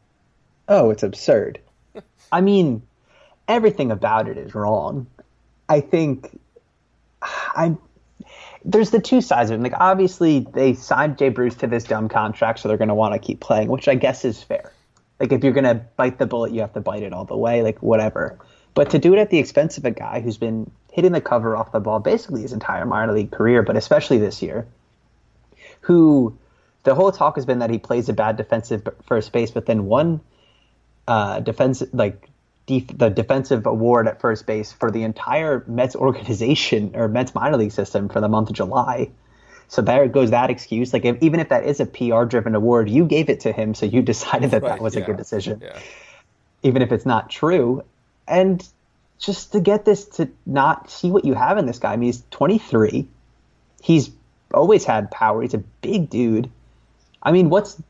[0.68, 1.60] Oh, it's absurd.
[2.32, 2.82] I mean,
[3.46, 5.06] everything about it is wrong.
[5.68, 6.38] I think
[7.54, 7.78] I'm
[8.64, 9.62] there's the two sides of it.
[9.62, 13.14] Like obviously they signed Jay Bruce to this dumb contract, so they're going to want
[13.14, 14.72] to keep playing, which I guess is fair.
[15.20, 17.36] Like if you're going to bite the bullet, you have to bite it all the
[17.36, 18.38] way, like whatever.
[18.76, 21.56] But to do it at the expense of a guy who's been hitting the cover
[21.56, 24.66] off the ball basically his entire minor league career, but especially this year,
[25.80, 26.36] who
[26.82, 29.86] the whole talk has been that he plays a bad defensive first base, but then
[29.86, 30.20] one
[31.08, 32.28] uh, defensive like
[32.66, 37.56] def- the defensive award at first base for the entire Mets organization or Mets minor
[37.56, 39.08] league system for the month of July.
[39.68, 40.92] So there goes that excuse.
[40.92, 43.72] Like if, even if that is a PR driven award, you gave it to him,
[43.72, 45.78] so you decided that right, that was yeah, a good decision, yeah.
[46.62, 47.82] even if it's not true.
[48.28, 48.66] And
[49.18, 51.92] just to get this to not see what you have in this guy.
[51.92, 53.06] I mean, he's 23.
[53.82, 54.10] He's
[54.52, 55.42] always had power.
[55.42, 56.50] He's a big dude.
[57.22, 57.80] I mean, what's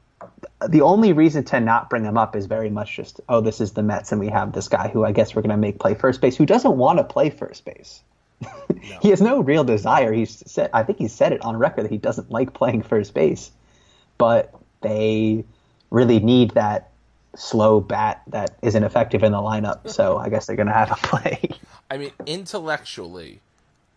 [0.66, 3.72] the only reason to not bring him up is very much just, oh, this is
[3.72, 5.94] the Mets, and we have this guy who I guess we're going to make play
[5.94, 8.02] first base, who doesn't want to play first base.
[8.68, 8.98] No.
[9.00, 10.12] he has no real desire.
[10.12, 13.14] He's said, I think he said it on record that he doesn't like playing first
[13.14, 13.50] base,
[14.18, 15.44] but they
[15.90, 16.90] really need that
[17.36, 19.88] slow bat that isn't effective in the lineup.
[19.90, 20.24] So mm-hmm.
[20.24, 21.50] I guess they're going to have to play.
[21.90, 23.40] I mean, intellectually,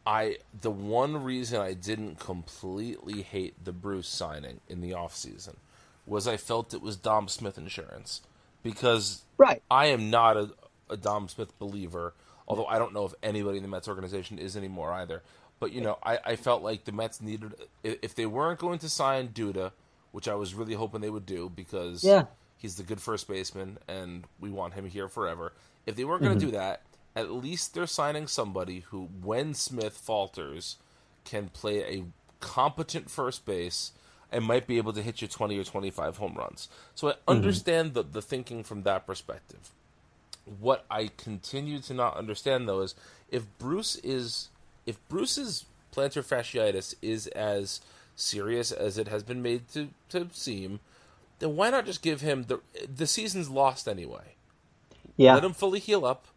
[0.06, 5.56] I the one reason I didn't completely hate the Bruce signing in the offseason–
[6.10, 8.21] was I felt it was Dom Smith insurance
[8.63, 9.62] because right.
[9.69, 10.49] I am not a,
[10.89, 12.13] a Dom Smith believer,
[12.47, 15.21] although I don't know if anybody in the Mets organization is anymore either.
[15.60, 18.89] But you know, I, I felt like the Mets needed if they weren't going to
[18.89, 19.71] sign Duda,
[20.12, 22.25] which I was really hoping they would do because yeah.
[22.59, 25.53] He's the good first baseman and we want him here forever.
[25.87, 26.51] If they weren't going to mm-hmm.
[26.51, 26.81] do that,
[27.15, 30.75] at least they're signing somebody who, when Smith falters,
[31.25, 32.03] can play a
[32.39, 33.93] competent first base
[34.31, 36.69] and might be able to hit you 20 or 25 home runs.
[36.93, 37.31] So I mm-hmm.
[37.31, 37.95] understand mm-hmm.
[37.95, 39.71] the, the thinking from that perspective.
[40.59, 42.95] What I continue to not understand though is
[43.31, 44.49] if Bruce is
[44.85, 47.81] if Bruce's plantar fasciitis is as
[48.15, 50.79] serious as it has been made to, to seem,
[51.39, 52.60] then why not just give him the
[52.93, 54.36] the season's lost anyway?
[55.17, 55.34] Yeah.
[55.34, 56.28] Let him fully heal up.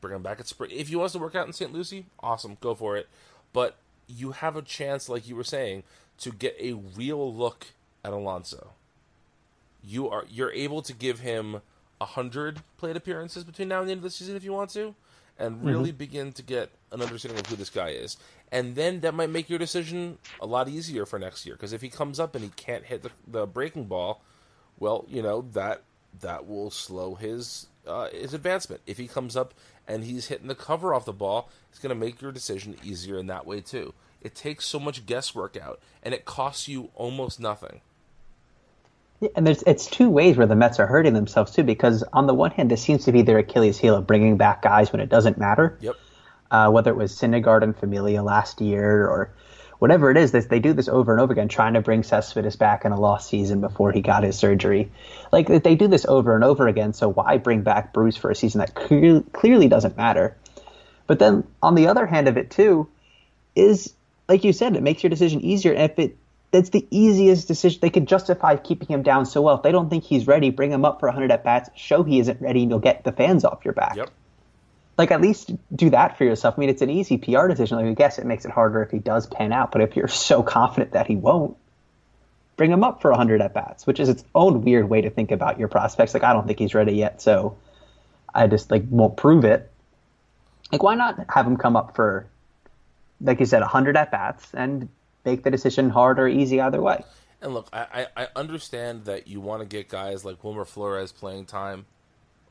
[0.00, 0.70] Bring him back at spring.
[0.72, 1.72] If he wants to work out in St.
[1.72, 3.08] Lucie, awesome, go for it.
[3.52, 3.76] But
[4.06, 5.84] you have a chance, like you were saying,
[6.18, 7.68] to get a real look
[8.04, 8.70] at Alonso.
[9.82, 11.62] You are you're able to give him
[12.00, 14.70] a hundred plate appearances between now and the end of the season if you want
[14.70, 14.94] to,
[15.38, 15.98] and really mm-hmm.
[15.98, 18.16] begin to get an understanding of who this guy is.
[18.50, 21.80] And then that might make your decision a lot easier for next year because if
[21.80, 24.22] he comes up and he can't hit the, the breaking ball,
[24.78, 25.82] well, you know that
[26.20, 28.82] that will slow his uh, his advancement.
[28.86, 29.54] If he comes up
[29.88, 33.18] and he's hitting the cover off the ball, it's going to make your decision easier
[33.18, 33.94] in that way too.
[34.20, 37.80] It takes so much guesswork out, and it costs you almost nothing.
[39.20, 42.26] Yeah, and there's it's two ways where the Mets are hurting themselves too, because on
[42.26, 45.00] the one hand, this seems to be their Achilles heel of bringing back guys when
[45.00, 45.78] it doesn't matter.
[45.80, 45.96] Yep.
[46.50, 49.32] Uh, whether it was Syndergaard and Familia last year or
[49.82, 52.54] whatever it is, this, they do this over and over again, trying to bring Cespedes
[52.54, 54.88] back in a lost season before he got his surgery.
[55.32, 58.36] Like they do this over and over again, so why bring back Bruce for a
[58.36, 60.36] season that clear, clearly doesn't matter?
[61.08, 62.86] But then on the other hand of it too,
[63.56, 63.92] is
[64.28, 65.72] like you said, it makes your decision easier.
[65.72, 66.16] And if it
[66.52, 67.80] that's the easiest decision.
[67.82, 69.56] They could justify keeping him down so well.
[69.56, 72.20] If they don't think he's ready, bring him up for 100 at bats, show he
[72.20, 73.96] isn't ready, and you'll get the fans off your back.
[73.96, 74.10] Yep.
[75.02, 76.54] Like, at least do that for yourself.
[76.56, 77.76] I mean, it's an easy PR decision.
[77.76, 80.06] Like, I guess it makes it harder if he does pan out, but if you're
[80.06, 81.56] so confident that he won't,
[82.56, 85.32] bring him up for 100 at bats, which is its own weird way to think
[85.32, 86.14] about your prospects.
[86.14, 87.56] Like, I don't think he's ready yet, so
[88.32, 89.68] I just, like, won't prove it.
[90.70, 92.28] Like, why not have him come up for,
[93.20, 94.88] like you said, 100 at bats and
[95.24, 97.04] make the decision hard or easy either way.
[97.40, 101.46] And look, I, I understand that you want to get guys like Wilmer Flores playing
[101.46, 101.86] time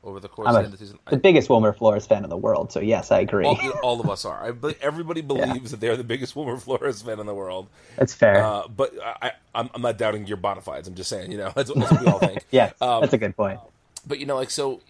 [0.04, 0.98] over the course I'm of a, the season.
[1.08, 3.44] the biggest Wilmer Flores fan in the world, so yes, I agree.
[3.46, 4.52] All, all of us are.
[4.52, 7.68] I, everybody believes that they're the biggest Wilmer Flores fan in the world.
[7.96, 8.44] That's fair.
[8.44, 10.88] Uh, but I, I'm, I'm not doubting your bona fides.
[10.88, 12.44] I'm just saying, you know, that's, that's what we all think.
[12.50, 13.60] yeah, Um, that's a good point.
[14.06, 14.80] But you know, like so,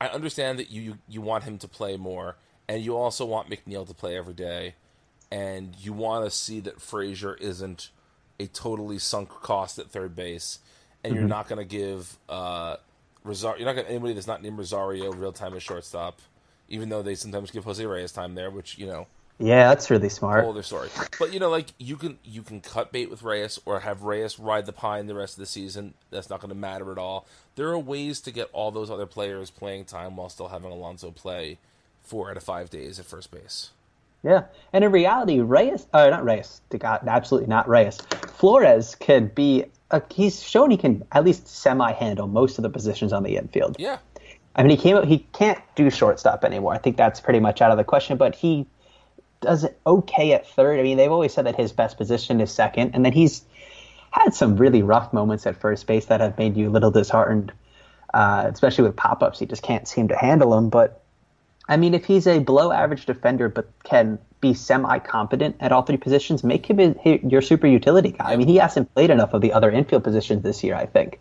[0.00, 2.36] I understand that you, you you want him to play more,
[2.68, 4.74] and you also want McNeil to play every day,
[5.32, 7.90] and you want to see that Frazier isn't
[8.38, 10.60] a totally sunk cost at third base,
[11.02, 12.76] and you're not going to give uh,
[13.24, 13.58] Rosario.
[13.58, 16.20] You're not going to anybody that's not named Rosario real time as shortstop,
[16.68, 19.06] even though they sometimes give Jose Reyes time there, which you know
[19.38, 20.44] Yeah, that's really smart.
[20.44, 20.88] whole other story.
[21.18, 24.38] But you know, like you can you can cut bait with Reyes or have Reyes
[24.38, 25.94] ride the pine the rest of the season.
[26.10, 27.26] That's not going to matter at all.
[27.56, 31.10] There are ways to get all those other players playing time while still having Alonso
[31.10, 31.58] play
[32.02, 33.70] four out of five days at first base.
[34.22, 37.96] Yeah, and in reality, Reyes, uh, not Reyes, God, absolutely not Reyes.
[38.36, 39.64] Flores could be.
[39.90, 43.36] Uh, he's shown he can at least semi handle most of the positions on the
[43.36, 43.76] infield.
[43.78, 43.98] Yeah,
[44.54, 45.02] I mean, he came.
[45.06, 46.74] He can't do shortstop anymore.
[46.74, 48.16] I think that's pretty much out of the question.
[48.16, 48.66] But he
[49.40, 50.78] does it okay at third.
[50.78, 53.44] I mean, they've always said that his best position is second, and then he's
[54.10, 57.52] had some really rough moments at first base that have made you a little disheartened,
[58.12, 59.38] uh, especially with pop ups.
[59.38, 60.68] He just can't seem to handle them.
[60.68, 61.02] But
[61.70, 65.82] I mean, if he's a below average defender but can be semi competent at all
[65.82, 68.32] three positions, make him your super utility guy.
[68.32, 70.74] I mean, he hasn't played enough of the other infield positions this year.
[70.74, 71.20] I think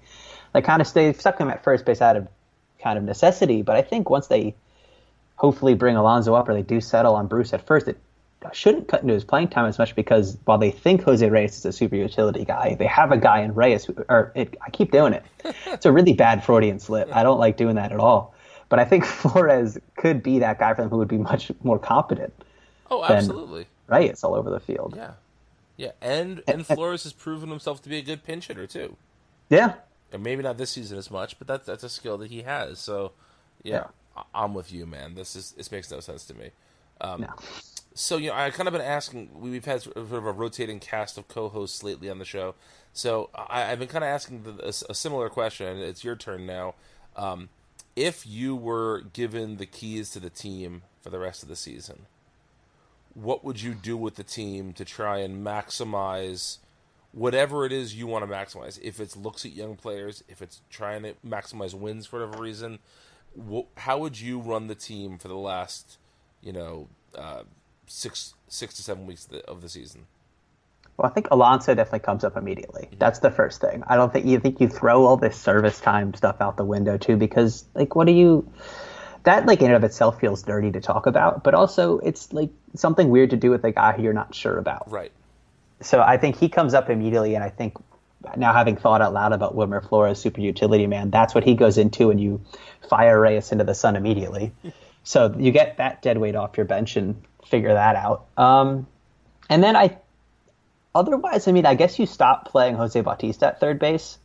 [0.53, 2.27] they kind of stay stuck him at first base out of
[2.81, 3.61] kind of necessity.
[3.61, 4.55] But I think once they
[5.35, 7.99] hopefully bring Alonso up or they do settle on Bruce at first, it
[8.51, 11.65] shouldn't cut into his playing time as much because while they think Jose Reyes is
[11.65, 14.91] a super utility guy, they have a guy in Reyes who, or it, I keep
[14.91, 15.23] doing it.
[15.67, 17.15] It's a really bad Freudian slip.
[17.15, 18.33] I don't like doing that at all.
[18.69, 21.79] But I think Flores could be that guy for them who would be much more
[21.79, 22.33] competent.
[22.89, 23.67] Oh, absolutely.
[23.87, 24.93] Reyes all over the field.
[24.95, 25.11] Yeah,
[25.77, 28.95] yeah, and and Flores has proven himself to be a good pinch hitter too.
[29.49, 29.73] Yeah.
[30.11, 32.79] And maybe not this season as much, but that's that's a skill that he has.
[32.79, 33.11] So,
[33.63, 33.85] yeah,
[34.17, 35.13] I- I'm with you, man.
[35.15, 36.49] This is this makes no sense to me.
[37.01, 37.33] Um, No.
[37.95, 39.29] So you know, I kind of been asking.
[39.39, 42.55] We've had sort of a rotating cast of co-hosts lately on the show.
[42.93, 45.77] So I, I've been kind of asking the, a, a similar question.
[45.77, 46.75] It's your turn now.
[47.15, 47.49] Um,
[47.99, 52.05] if you were given the keys to the team for the rest of the season,
[53.13, 56.59] what would you do with the team to try and maximize
[57.11, 58.79] whatever it is you want to maximize?
[58.81, 62.79] If it's looks at young players, if it's trying to maximize wins for whatever reason,
[63.37, 65.97] wh- how would you run the team for the last,
[66.41, 67.43] you know, uh,
[67.85, 70.05] six six to seven weeks of the, of the season?
[70.99, 72.89] Well, I think Alonso definitely comes up immediately.
[72.99, 73.83] That's the first thing.
[73.87, 76.97] I don't think you think you throw all this service time stuff out the window
[76.97, 78.51] too, because like, what do you?
[79.23, 82.49] That like in and of itself feels dirty to talk about, but also it's like
[82.75, 84.91] something weird to do with a guy who you're not sure about.
[84.91, 85.13] Right.
[85.79, 87.77] So I think he comes up immediately, and I think
[88.35, 91.77] now having thought out loud about Wilmer Flores, super utility man, that's what he goes
[91.77, 92.41] into, and you
[92.89, 94.51] fire Reyes into the sun immediately.
[95.05, 98.25] so you get that dead weight off your bench and figure that out.
[98.35, 98.85] Um,
[99.49, 99.97] and then I,
[100.95, 104.17] otherwise, I mean, I guess you stop playing Jose Bautista at third base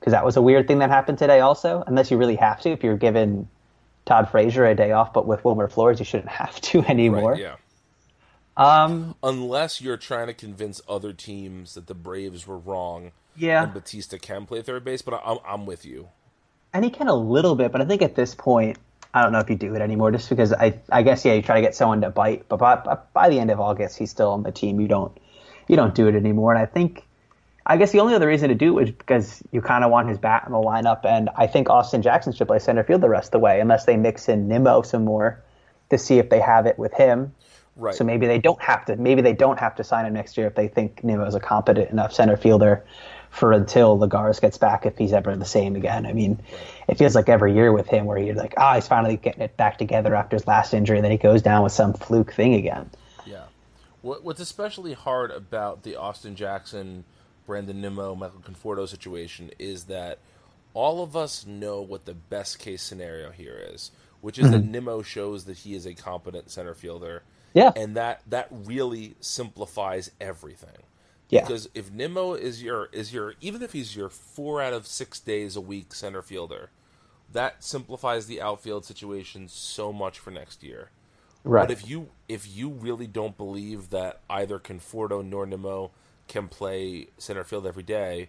[0.00, 1.40] because that was a weird thing that happened today.
[1.40, 3.48] Also, unless you really have to, if you're given
[4.04, 7.32] Todd Frazier a day off, but with Wilmer Flores, you shouldn't have to anymore.
[7.32, 7.40] Right.
[7.40, 7.56] Yeah.
[8.56, 13.62] Um, Unless you're trying to convince other teams that the Braves were wrong yeah.
[13.64, 16.08] and Bautista can play third base, but I'm I'm with you.
[16.72, 18.78] and he can a little bit, but I think at this point,
[19.12, 21.42] I don't know if you do it anymore, just because I, I guess yeah, you
[21.42, 24.10] try to get someone to bite, but by, by- by the end of August, he's
[24.10, 24.80] still on the team.
[24.80, 25.16] You don't,
[25.68, 27.04] you don't do it anymore, and I think,
[27.64, 30.08] I guess the only other reason to do it is because you kind of want
[30.08, 33.08] his bat in the lineup, and I think Austin Jackson should play center field the
[33.08, 35.42] rest of the way, unless they mix in Nimmo some more
[35.90, 37.34] to see if they have it with him.
[37.76, 37.94] Right.
[37.94, 38.96] So maybe they don't have to.
[38.96, 41.40] Maybe they don't have to sign him next year if they think Nimmo is a
[41.40, 42.84] competent enough center fielder
[43.30, 44.86] for until Lagares gets back.
[44.86, 46.40] If he's ever the same again, I mean,
[46.88, 49.58] it feels like every year with him where you're like, ah, he's finally getting it
[49.58, 52.54] back together after his last injury, and then he goes down with some fluke thing
[52.54, 52.88] again.
[54.06, 57.04] What, what's especially hard about the Austin Jackson,
[57.44, 60.20] Brandon Nimmo, Michael Conforto situation is that
[60.74, 63.90] all of us know what the best case scenario here is,
[64.20, 64.70] which is that mm-hmm.
[64.70, 67.24] Nimmo shows that he is a competent center fielder.
[67.52, 67.72] Yeah.
[67.74, 70.84] And that that really simplifies everything.
[71.28, 71.40] Yeah.
[71.40, 75.18] Because if Nimmo is your is your even if he's your four out of six
[75.18, 76.70] days a week center fielder,
[77.32, 80.90] that simplifies the outfield situation so much for next year.
[81.46, 81.68] Right.
[81.68, 85.92] But if you if you really don't believe that either Conforto nor Nimmo
[86.26, 88.28] can play center field every day,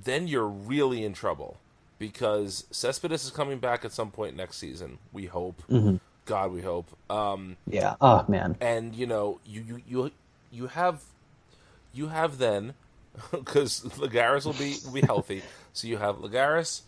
[0.00, 1.58] then you're really in trouble
[1.98, 4.98] because Cespedes is coming back at some point next season.
[5.12, 5.62] We hope.
[6.24, 6.88] God, we hope.
[7.10, 7.96] Um, yeah.
[8.00, 8.56] Oh man.
[8.60, 10.10] and you know, you you you
[10.52, 11.02] you have
[11.92, 12.74] you have then
[13.32, 15.42] because Lagares will be will be healthy.
[15.72, 16.82] so you have Lagares,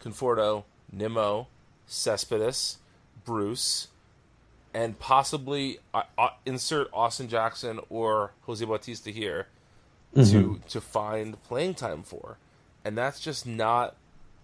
[0.00, 0.62] Conforto,
[0.92, 1.48] Nimmo,
[1.88, 2.78] Cespedes,
[3.24, 3.88] Bruce,
[4.74, 9.48] and possibly uh, uh, insert Austin Jackson or Jose Bautista here
[10.24, 12.38] to to find playing time for,
[12.84, 13.96] and that's just not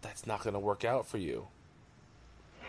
[0.03, 1.49] that's not going to work out for you.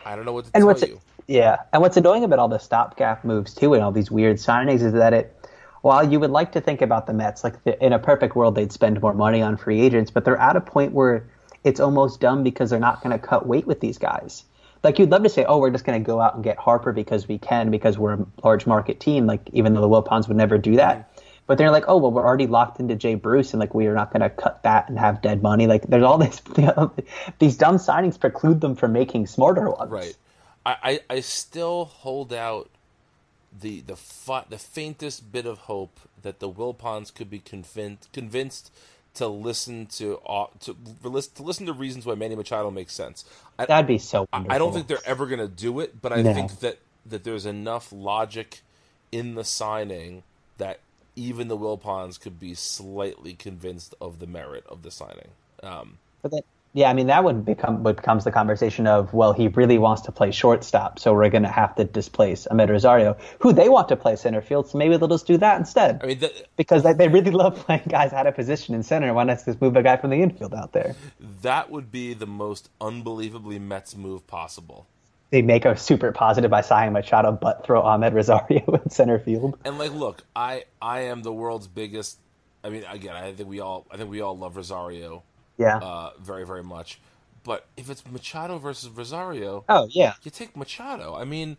[0.06, 1.02] I don't know what to And tell what's you.
[1.28, 4.82] yeah, and what's annoying about all the stopgap moves too, and all these weird signings
[4.82, 5.36] is that it.
[5.82, 8.56] While you would like to think about the Mets, like the, in a perfect world,
[8.56, 11.28] they'd spend more money on free agents, but they're at a point where
[11.64, 14.44] it's almost dumb because they're not going to cut weight with these guys.
[14.86, 16.94] Like you'd love to say, oh, we're just going to go out and get Harper
[16.94, 19.26] because we can, because we're a large market team.
[19.26, 21.12] Like even though the Wilpons would never do that,
[21.48, 23.96] but they're like, oh, well, we're already locked into Jay Bruce, and like we are
[23.96, 25.66] not going to cut that and have dead money.
[25.66, 26.40] Like there's all this,
[27.40, 29.92] these dumb signings preclude them from making smarter ones.
[29.92, 30.16] Right.
[30.66, 32.70] I, I, I still hold out
[33.60, 38.72] the the fa- the faintest bit of hope that the Wilpons could be convinced convinced
[39.16, 43.26] to listen to uh, to to listen to reasons why Manny Machado makes sense.
[43.60, 44.28] I, That'd be so.
[44.50, 46.34] I don't think they're ever going to do it, but I No.
[46.34, 48.62] think that that there's enough logic
[49.12, 50.24] in the signing
[50.58, 50.82] that
[51.16, 55.32] even the Wilpons could be slightly convinced of the merit of the signing.
[55.64, 56.42] Um, But then,
[56.76, 60.02] yeah, I mean that would become what becomes the conversation of well, he really wants
[60.04, 63.88] to play shortstop, so we're going to have to displace Amed Rosario, who they want
[63.88, 66.02] to play center field, so maybe they'll just do that instead.
[66.04, 69.14] I mean, that, because they, they really love playing guys out of position in center.
[69.14, 70.96] Why not just move a guy from the infield out there?
[71.44, 74.86] that would be the most unbelievably Mets move possible.
[75.30, 79.58] They make a super positive by signing Machado, but throw Amed Rosario in center field.
[79.64, 82.20] And like, look, I I am the world's biggest.
[82.66, 85.24] I mean, again, I think we all I think we all love Rosario
[85.58, 85.78] Yeah.
[85.78, 87.00] uh, very very much.
[87.44, 90.14] But if it's Machado versus Rosario, oh yeah.
[90.24, 91.16] you take Machado.
[91.16, 91.58] I mean,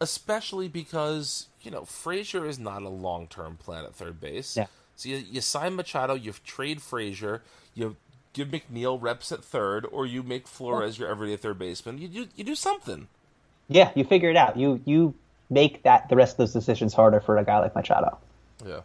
[0.00, 4.56] especially because you know Frazier is not a long term plan at third base.
[4.56, 4.66] Yeah.
[4.96, 7.42] So you, you sign Machado, you trade Frazier,
[7.74, 7.96] you
[8.32, 11.98] give McNeil reps at third, or you make Flores your everyday third baseman.
[11.98, 13.08] You do you do something.
[13.68, 14.56] Yeah, you figure it out.
[14.56, 15.14] You you
[15.48, 18.18] make that the rest of those decisions harder for a guy like Machado.
[18.66, 18.80] Yeah.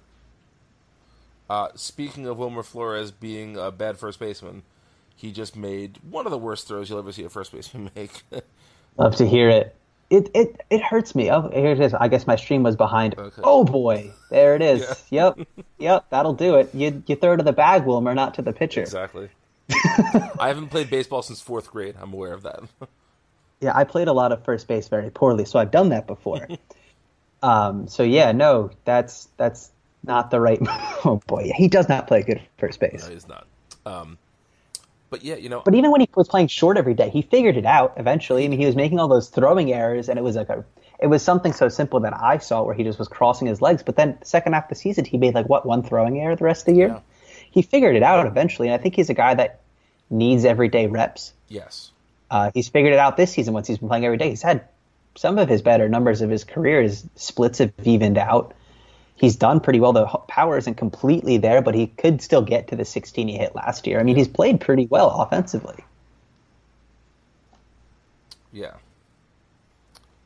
[1.49, 4.63] Uh, speaking of Wilmer Flores being a bad first baseman,
[5.15, 8.23] he just made one of the worst throws you'll ever see a first baseman make.
[8.97, 9.75] Love to hear it.
[10.09, 11.29] It it it hurts me.
[11.29, 11.93] Oh, here it is.
[11.93, 13.15] I guess my stream was behind.
[13.17, 13.41] Okay.
[13.43, 15.03] Oh boy, there it is.
[15.11, 15.39] Yep,
[15.77, 16.73] yep, that'll do it.
[16.73, 18.81] You you throw to the bag, Wilmer, not to the pitcher.
[18.81, 19.29] exactly.
[20.39, 21.95] I haven't played baseball since fourth grade.
[22.01, 22.61] I'm aware of that.
[23.61, 26.47] Yeah, I played a lot of first base very poorly, so I've done that before.
[27.43, 29.69] um, so yeah, no, that's that's
[30.03, 30.59] not the right.
[31.05, 33.05] oh boy, he does not play good first base.
[33.05, 33.45] no, he's not.
[33.85, 34.17] Um,
[35.09, 37.57] but yeah, you know, But even when he was playing short every day, he figured
[37.57, 38.45] it out eventually.
[38.45, 40.63] I mean, he was making all those throwing errors, and it was like a,
[40.99, 43.81] it was something so simple that I saw where he just was crossing his legs.
[43.81, 46.35] But then the second half of the season, he made like what one throwing error
[46.35, 46.87] the rest of the year.
[46.89, 46.99] Yeah.
[47.51, 49.61] He figured it out eventually, and I think he's a guy that
[50.11, 51.33] needs everyday reps.
[51.47, 51.91] yes,
[52.29, 54.29] Uh, he's figured it out this season once he's been playing every day.
[54.29, 54.65] He's had
[55.15, 56.83] some of his better numbers of his career.
[56.83, 58.53] His splits have evened out.
[59.19, 59.91] He's done pretty well.
[59.91, 63.53] The power isn't completely there, but he could still get to the 16 he hit
[63.53, 63.99] last year.
[63.99, 65.83] I mean, he's played pretty well offensively.
[68.53, 68.75] yeah.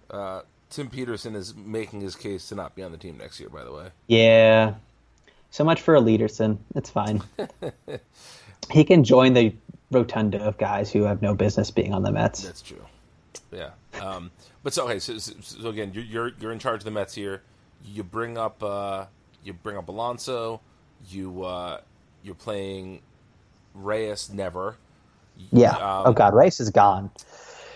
[0.10, 3.50] Uh, Tim Peterson is making his case to not be on the team next year.
[3.50, 4.76] By the way, Yeah.
[5.50, 6.64] So much for a Leaderson.
[6.76, 7.22] It's fine.
[8.72, 9.56] he can join the
[9.92, 12.44] rotunda of guys who have no business being on the Mets.
[12.44, 12.84] that's true.
[13.52, 13.72] Yeah.
[14.02, 14.32] Um,
[14.64, 17.14] but so okay, so, so, so again, you're, you're you're in charge of the Mets
[17.16, 17.42] here.
[17.86, 19.06] You bring up uh,
[19.44, 20.62] you bring up Alonso.
[21.10, 21.82] You uh,
[22.24, 23.02] you're playing
[23.74, 24.78] Reyes never.
[25.52, 25.72] Yeah.
[25.72, 27.12] Um, oh God, Rice is gone.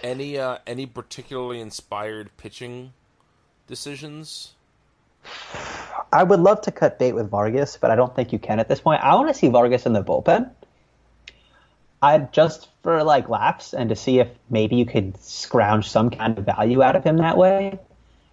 [0.03, 2.93] Any uh, any particularly inspired pitching
[3.67, 4.53] decisions?
[6.13, 8.69] I would love to cut bait with Vargas, but I don't think you can at
[8.69, 9.03] this point.
[9.03, 10.49] I want to see Vargas in the bullpen.
[12.01, 16.37] I just for like laughs and to see if maybe you could scrounge some kind
[16.37, 17.79] of value out of him that way.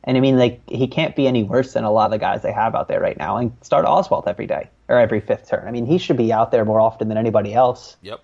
[0.04, 2.42] And I mean, like he can't be any worse than a lot of the guys
[2.42, 3.38] they have out there right now.
[3.38, 5.66] And start Oswalt every day or every fifth turn.
[5.66, 7.96] I mean, he should be out there more often than anybody else.
[8.02, 8.20] Yep.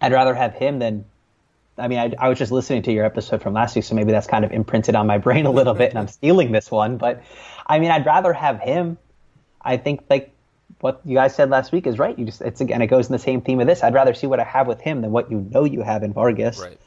[0.00, 1.04] I'd rather have him than.
[1.76, 4.12] I mean, I, I was just listening to your episode from last week, so maybe
[4.12, 6.98] that's kind of imprinted on my brain a little bit, and I'm stealing this one.
[6.98, 7.22] But
[7.66, 8.98] I mean, I'd rather have him.
[9.60, 10.32] I think like
[10.80, 12.18] what you guys said last week is right.
[12.18, 13.82] You just it's again it goes in the same theme of this.
[13.82, 16.12] I'd rather see what I have with him than what you know you have in
[16.12, 16.60] Vargas.
[16.60, 16.78] Right.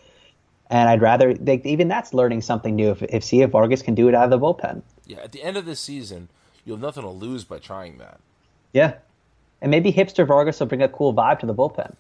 [0.70, 2.92] And I'd rather they, even that's learning something new.
[2.92, 4.82] If if see if Vargas can do it out of the bullpen.
[5.06, 5.20] Yeah.
[5.20, 6.28] At the end of this season,
[6.66, 8.20] you have nothing to lose by trying that.
[8.74, 8.96] Yeah.
[9.62, 11.96] And maybe hipster Vargas will bring a cool vibe to the bullpen.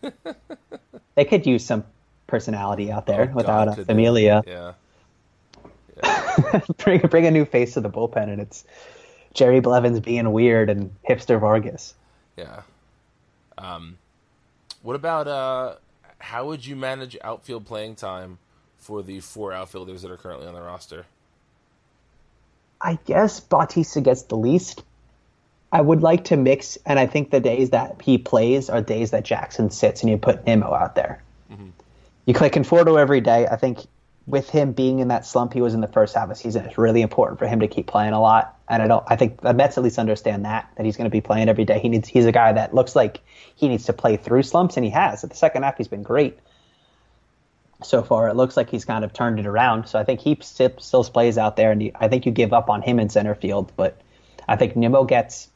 [1.16, 1.86] they could use some
[2.28, 3.94] personality out there Oh, without God, a could they?
[3.94, 4.44] familia.
[4.46, 4.74] Yeah.
[6.78, 8.64] bring bring a new face to the bullpen, and it's
[9.34, 11.96] Jerry Blevins being weird and hipster Vargas.
[12.36, 12.62] Yeah.
[13.58, 13.98] Um,
[14.84, 15.76] what about uh,
[16.20, 18.38] how would you manage outfield playing time
[18.88, 21.06] for the four outfielders that are currently on the roster?
[22.80, 24.82] I guess Bautista gets the least.
[25.74, 29.12] I would like to mix, and I think the days that he plays are days
[29.12, 31.22] that Jackson sits and you put Nimmo out there.
[31.52, 31.68] Mm-hmm.
[32.26, 33.46] You click Conforto every day.
[33.46, 33.80] I think
[34.26, 36.64] with him being in that slump he was in the first half of the season,
[36.64, 38.58] it's really important for him to keep playing a lot.
[38.70, 39.04] And I don't.
[39.06, 41.66] I think the Mets at least understand that that he's going to be playing every
[41.66, 41.80] day.
[41.80, 42.08] He needs.
[42.08, 43.20] He's a guy that looks like
[43.58, 45.26] he needs to play through slumps, and he has.
[45.26, 46.40] At the second half, he's been great
[47.84, 48.28] so far.
[48.30, 49.88] It looks like he's kind of turned it around.
[49.88, 52.70] So I think he still, plays out there, and you, I think you give up
[52.70, 53.72] on him in center field.
[53.76, 54.00] But
[54.48, 55.50] I think Nimmo gets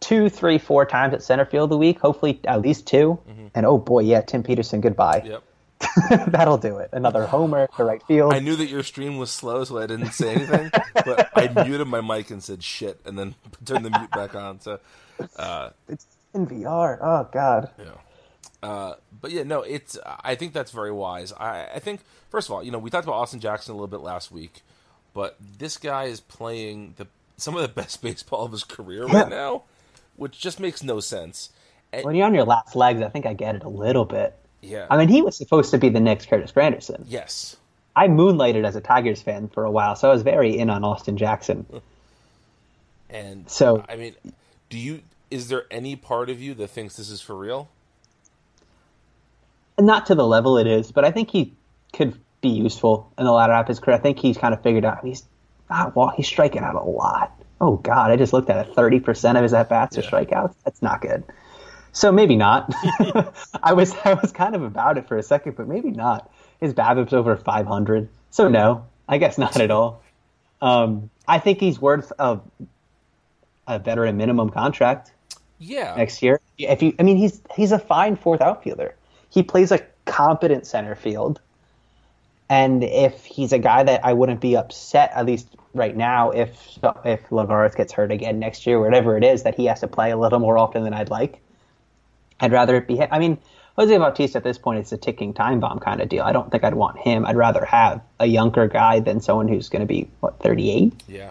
[0.00, 2.00] two, three, four times at center field a week.
[2.00, 3.18] Hopefully, at least 2
[3.54, 5.22] And oh boy, yeah, Tim Peterson, goodbye.
[5.24, 5.42] Yep.
[6.28, 6.90] That'll do it.
[6.92, 8.34] Another homer to right field.
[8.34, 10.70] I knew that your stream was slow, so I didn't say anything.
[10.94, 13.34] but I muted my mic and said shit, and then
[13.64, 14.60] turned the mute back on.
[14.60, 14.78] So,
[15.36, 16.98] uh, It's in VR.
[17.00, 17.70] Oh god.
[17.78, 17.98] know.
[18.62, 19.98] Uh, but yeah, no, it's.
[20.04, 21.32] I think that's very wise.
[21.32, 22.00] I, I think
[22.30, 24.62] first of all, you know, we talked about Austin Jackson a little bit last week,
[25.14, 27.06] but this guy is playing the
[27.38, 29.62] some of the best baseball of his career right now,
[30.16, 31.50] which just makes no sense.
[31.92, 34.34] And, When you're on your last legs, I think I get it a little bit.
[34.60, 34.86] yeah.
[34.90, 37.04] I mean, he was supposed to be the next Curtis Granderson.
[37.08, 37.56] yes.
[37.96, 40.84] I moonlighted as a Tigers fan for a while, so I was very in on
[40.84, 41.66] Austin Jackson.
[43.08, 44.14] And So- I mean,
[44.68, 45.02] do you?
[45.30, 47.68] Is there any part of you that thinks this is for real?
[49.86, 51.52] Not to the level it is, but I think he
[51.92, 53.96] could be useful in the latter half of his career.
[53.96, 55.24] I think he's kind of figured out he's
[55.68, 57.32] not well, he's striking out a lot.
[57.60, 58.74] Oh God, I just looked at it.
[58.74, 60.54] Thirty percent of his at bats are strikeouts.
[60.64, 61.24] That's not good.
[61.92, 62.72] So maybe not.
[63.62, 66.30] I was I was kind of about it for a second, but maybe not.
[66.60, 68.08] His BABIP's over five hundred.
[68.30, 70.02] So no, I guess not at all.
[70.62, 72.40] Um, I think he's worth a
[73.66, 75.12] a veteran minimum contract
[75.58, 75.94] Yeah.
[75.96, 76.40] next year.
[76.58, 78.94] If you, I mean, he's he's a fine fourth outfielder.
[79.30, 81.40] He plays a competent center field,
[82.48, 86.78] and if he's a guy that I wouldn't be upset, at least right now, if
[87.04, 89.88] if Lagares gets hurt again next year, or whatever it is, that he has to
[89.88, 91.40] play a little more often than I'd like.
[92.40, 92.96] I'd rather it be.
[92.96, 93.08] him.
[93.10, 93.38] I mean,
[93.76, 96.22] Jose Bautista at this point, is a ticking time bomb kind of deal.
[96.22, 97.24] I don't think I'd want him.
[97.24, 100.92] I'd rather have a younger guy than someone who's going to be what thirty eight.
[101.08, 101.30] Yeah.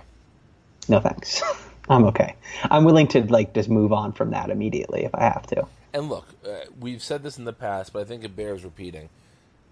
[0.87, 1.41] No thanks.
[1.89, 2.35] I'm okay.
[2.63, 5.67] I'm willing to like just move on from that immediately if I have to.
[5.93, 9.09] And look, uh, we've said this in the past, but I think it bears repeating.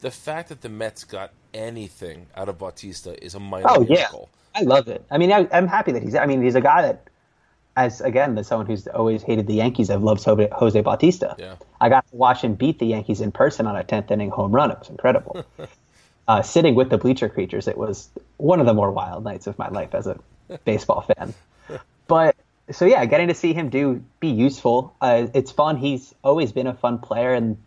[0.01, 4.09] The fact that the Mets got anything out of Bautista is a minor Oh yeah.
[4.55, 5.05] I love it.
[5.11, 6.15] I mean, I, I'm happy that he's.
[6.15, 7.07] I mean, he's a guy that,
[7.75, 11.35] as again, as someone who's always hated the Yankees, I've loved Jose Jose Bautista.
[11.37, 11.55] Yeah.
[11.79, 14.51] I got to watch him beat the Yankees in person on a 10th inning home
[14.51, 14.71] run.
[14.71, 15.45] It was incredible.
[16.27, 19.57] uh, sitting with the bleacher creatures, it was one of the more wild nights of
[19.59, 20.19] my life as a
[20.65, 21.33] baseball fan.
[22.07, 22.37] But
[22.71, 25.77] so yeah, getting to see him do be useful, uh, it's fun.
[25.77, 27.57] He's always been a fun player, and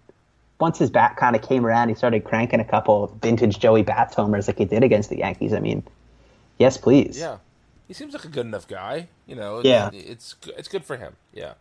[0.59, 4.14] once his bat kind of came around, he started cranking a couple vintage Joey Bats
[4.14, 5.53] homers like he did against the Yankees.
[5.55, 5.82] I mean,
[6.59, 7.18] yes, please.
[7.18, 7.38] Yeah.
[7.88, 9.09] He seems like a good enough guy.
[9.26, 9.90] You know, Yeah.
[9.92, 11.16] it's it's good for him.
[11.32, 11.55] Yeah.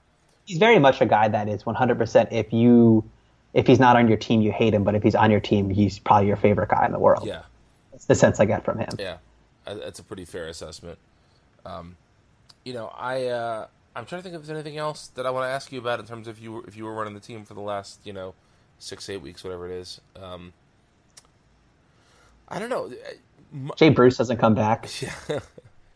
[0.46, 3.04] he's very much a guy that is 100% if you
[3.54, 5.70] if he's not on your team you hate him but if he's on your team
[5.70, 7.44] he's probably your favorite guy in the world Yeah.
[7.92, 9.18] that's the sense i get from him Yeah,
[9.66, 10.98] that's a pretty fair assessment.
[11.66, 11.96] Um,
[12.70, 15.46] you know, I uh, I'm trying to think if there's anything else that I want
[15.46, 17.20] to ask you about in terms of if you were, if you were running the
[17.20, 18.36] team for the last you know
[18.78, 20.00] six eight weeks whatever it is.
[20.16, 20.54] Um,
[22.48, 22.92] I don't know.
[22.92, 24.88] Uh, jay bruce doesn't come back.
[25.02, 25.40] Yeah,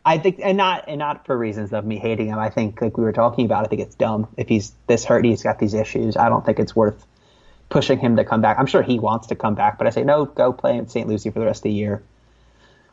[0.06, 2.40] i think and not and not for reasons of me hating him.
[2.40, 4.26] I think like we were talking about i think it's dumb.
[4.36, 6.16] If he's this hurt he's got these issues.
[6.16, 7.06] I don't think it's worth
[7.68, 8.58] pushing him to come back.
[8.58, 11.06] I'm sure he wants to come back but i say no go play in st
[11.06, 12.02] lucie for the rest of the year.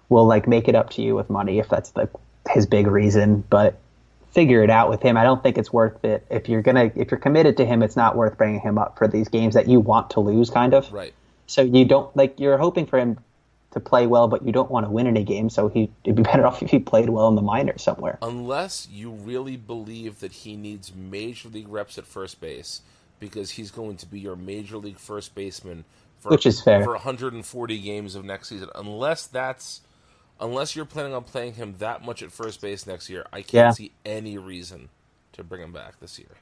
[0.10, 2.08] We'll like make it up to you with money if that's the
[2.50, 3.80] his big reason but
[4.32, 7.12] figure it out with him i don't think it's worth it if you're gonna if
[7.12, 9.80] you're committed to him it's not worth bringing him up for these games that you
[9.80, 11.14] want to lose kind of right.
[11.48, 13.18] so you don't like you're hoping for him
[13.72, 16.24] to play well but you don't want to win any game so he it'd be
[16.32, 20.32] better off if he played well in the minors somewhere Unless you really believe that
[20.32, 22.82] he needs major league reps at first base
[23.20, 25.86] because he's going to be your major league first baseman
[26.20, 26.84] for, Which is fair.
[26.84, 28.70] for 140 games of next season.
[28.76, 29.82] Unless that's
[30.42, 33.54] unless you're planning on playing him that much at first base next year, I can't
[33.54, 33.72] Yeah.
[33.72, 34.90] see any reason
[35.34, 36.36] to bring him back this year.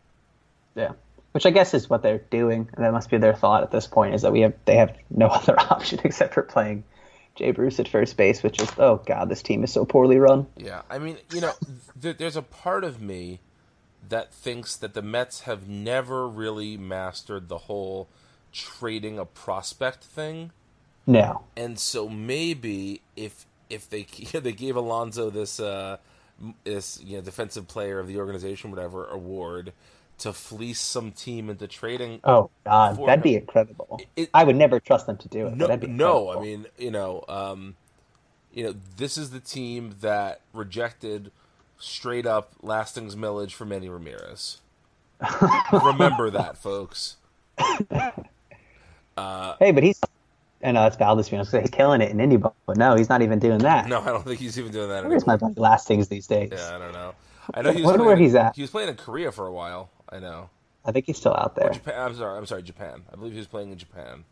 [0.76, 0.94] Yeah,
[1.34, 3.86] which I guess is what they're doing, and that must be their thought at this
[3.88, 6.84] point is that we have they have no other option except for playing
[7.36, 10.48] Jay Bruce at first base, which is oh god, this team is so poorly run.
[10.58, 11.54] Yeah, I mean, you know,
[12.02, 13.40] th- there's a part of me
[14.08, 18.08] that thinks that the Mets have never really mastered the whole
[18.52, 20.52] trading a prospect thing.
[21.06, 24.04] No, and so maybe if if they
[24.40, 25.98] they gave Alonso this uh,
[26.64, 29.74] this you know defensive player of the organization whatever award
[30.20, 32.20] to fleece some team into trading.
[32.24, 33.22] Oh God, that'd him.
[33.22, 34.02] be incredible.
[34.16, 35.56] It, I would never trust them to do it.
[35.56, 36.38] No, no.
[36.38, 37.76] I mean, you know, um,
[38.54, 41.32] you know, this is the team that rejected
[41.78, 44.60] straight up Lastings Milledge for Manny Ramirez.
[45.72, 47.18] Remember that, folks.
[49.18, 50.00] Uh, hey, but he's
[50.62, 51.32] and uh, it's Valdez.
[51.32, 53.88] Know, he's killing it in Indy, but no, he's not even doing that.
[53.88, 55.06] No, I don't think he's even doing that.
[55.06, 56.50] Where's my buddy Lastings these days?
[56.52, 57.14] Yeah, I don't know.
[57.54, 57.72] I know.
[57.72, 58.56] He was wonder where he's at.
[58.56, 59.90] He was playing in Korea for a while.
[60.10, 60.50] I know.
[60.86, 61.70] I think he's still out there.
[61.70, 62.38] Japan, I'm sorry.
[62.38, 62.64] I'm sorry.
[62.64, 63.04] Japan.
[63.12, 64.26] I believe he was playing in Japan.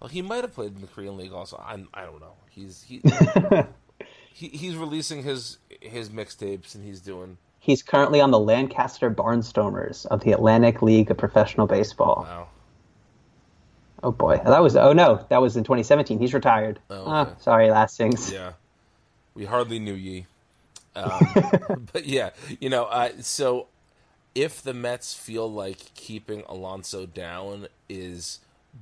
[0.00, 1.62] Well, he might have played in the Korean League also.
[1.64, 2.34] I'm, I don't know.
[2.50, 3.00] He's he,
[4.32, 7.38] he he's releasing his his mixtapes and he's doing.
[7.58, 12.26] He's currently on the Lancaster Barnstormers of the Atlantic League of Professional Baseball.
[12.28, 12.48] Wow.
[14.04, 16.18] Oh boy, that was oh no, that was in 2017.
[16.18, 16.78] He's retired.
[16.90, 17.10] Oh, okay.
[17.10, 18.30] ah, sorry, Lastings.
[18.30, 18.52] Yeah,
[19.34, 20.26] we hardly knew ye.
[20.94, 22.30] Um, but yeah,
[22.60, 23.68] you know, uh, so
[24.34, 28.40] if the Mets feel like keeping Alonso down is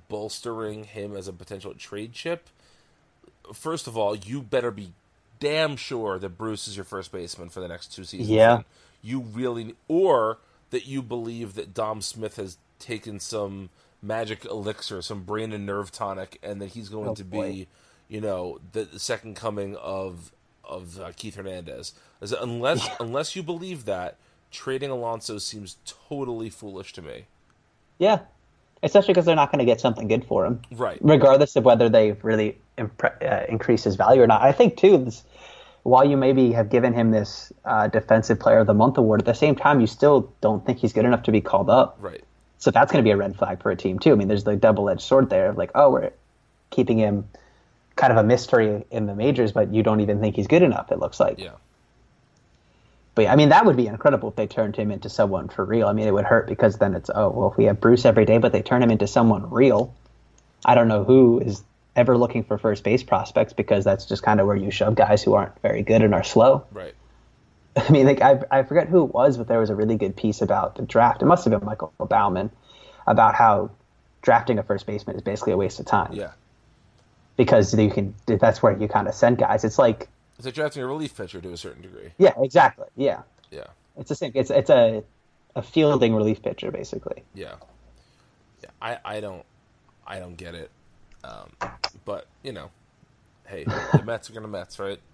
[0.09, 2.49] bolstering him as a potential trade chip,
[3.55, 4.93] first of all, you better be
[5.39, 8.29] damn sure that Bruce is your first baseman for the next two seasons.
[8.29, 8.63] Yeah.
[9.03, 10.39] You really, or
[10.71, 13.71] that you believe that Dom Smith has taken some
[14.03, 17.51] magic elixir, some brain and nerve tonic, and that he's going oh, to boy.
[17.51, 17.69] be,
[18.09, 20.33] you know, the, the, second coming of
[20.65, 21.95] of uh, Keith Hernandez.
[22.21, 24.17] Unless unless you believe that,
[24.51, 27.27] trading Alonso seems totally foolish to me.
[27.99, 28.21] Yeah,
[28.83, 30.99] especially because they're not going to get something good for him, right?
[31.01, 34.43] Regardless of whether they really impre- uh, increase his value or not.
[34.43, 34.99] I think too.
[34.99, 35.25] This,
[35.85, 39.27] while you maybe have given him this uh, defensive player of the month award, at
[39.27, 41.97] the same time you still don't think he's good enough to be called up.
[42.01, 42.23] Right.
[42.63, 44.13] So that's going to be a red flag for a team too.
[44.13, 46.13] I mean, there's the double edged sword there of like, oh, we're
[46.71, 47.29] keeping him
[47.97, 50.93] kind of a mystery in the majors, but you don't even think he's good enough.
[50.93, 51.39] It looks like.
[51.39, 51.53] Yeah
[53.15, 55.65] but yeah, I mean, that would be incredible if they turned him into someone for
[55.65, 55.87] real.
[55.87, 58.25] I mean, it would hurt because then it's, oh, well, if we have Bruce every
[58.25, 59.95] day, but they turn him into someone real.
[60.65, 61.63] I don't know who is
[61.95, 65.23] ever looking for first base prospects because that's just kind of where you shove guys
[65.23, 66.65] who aren't very good and are slow.
[66.73, 66.95] Right.
[67.77, 70.17] I mean, like, I, I forget who it was, but there was a really good
[70.17, 71.23] piece about the draft.
[71.23, 72.51] It must have been Michael Baumann
[73.07, 73.71] about how
[74.21, 76.13] drafting a first baseman is basically a waste of time.
[76.13, 76.33] Yeah.
[77.37, 79.65] Because you can, that's where you kind of send guys.
[79.65, 82.11] It's like, it's like drafting a relief pitcher to a certain degree.
[82.19, 82.87] Yeah, exactly.
[82.97, 83.23] Yeah.
[83.51, 83.67] Yeah.
[83.97, 84.33] It's the same.
[84.35, 85.05] It's it's a
[85.55, 87.23] a fielding relief pitcher basically.
[87.35, 87.55] Yeah.
[88.63, 88.71] Yeah.
[88.81, 89.45] I I don't
[90.07, 90.71] I don't get it.
[91.23, 91.51] Um,
[92.05, 92.71] but you know,
[93.47, 94.99] hey, the Mets are gonna Mets, right?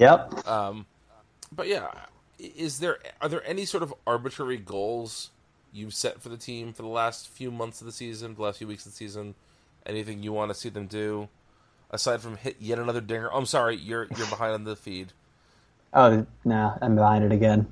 [0.00, 0.48] Yep.
[0.48, 0.86] Um,
[1.54, 1.88] but yeah,
[2.38, 5.30] is there are there any sort of arbitrary goals
[5.72, 8.58] you've set for the team for the last few months of the season, the last
[8.58, 9.34] few weeks of the season?
[9.84, 11.28] Anything you want to see them do?
[11.92, 13.30] aside from hit yet another dinger.
[13.32, 15.12] Oh, I'm sorry, you're you're behind on the feed.
[15.94, 17.70] Oh no, I'm behind it again.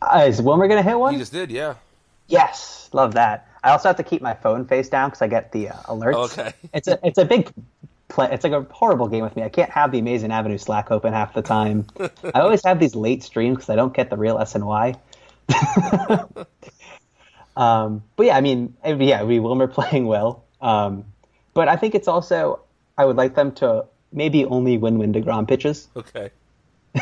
[0.00, 1.12] Uh, is Wilmer gonna hit one?
[1.12, 1.74] He just did, yeah.
[2.28, 3.46] Yes, love that.
[3.62, 6.38] I also have to keep my phone face down because I get the uh, alerts.
[6.38, 6.54] Okay.
[6.72, 7.52] it's a it's a big
[8.08, 8.28] play.
[8.30, 9.42] It's like a horrible game with me.
[9.42, 11.86] I can't have the Amazin' Avenue Slack open half the time.
[11.98, 14.98] I always have these late streams because I don't get the real SNY.
[17.56, 20.44] um, but yeah, I mean, yeah, we Wilmer playing well.
[20.60, 21.04] Um,
[21.54, 22.60] but I think it's also
[22.98, 25.88] I would like them to maybe only win when Degrom pitches.
[25.96, 26.30] Okay.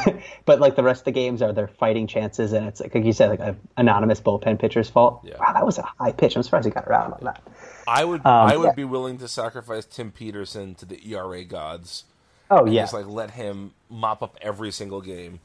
[0.44, 3.04] but like the rest of the games are their fighting chances, and it's like, like
[3.04, 5.20] you said, like an anonymous bullpen pitcher's fault.
[5.24, 5.36] Yeah.
[5.38, 6.36] Wow, that was a high pitch.
[6.36, 7.42] I'm surprised he got around on that.
[7.86, 8.72] I would, um, I would yeah.
[8.72, 12.04] be willing to sacrifice Tim Peterson to the ERA gods.
[12.50, 15.40] Oh yeah, just like let him mop up every single game.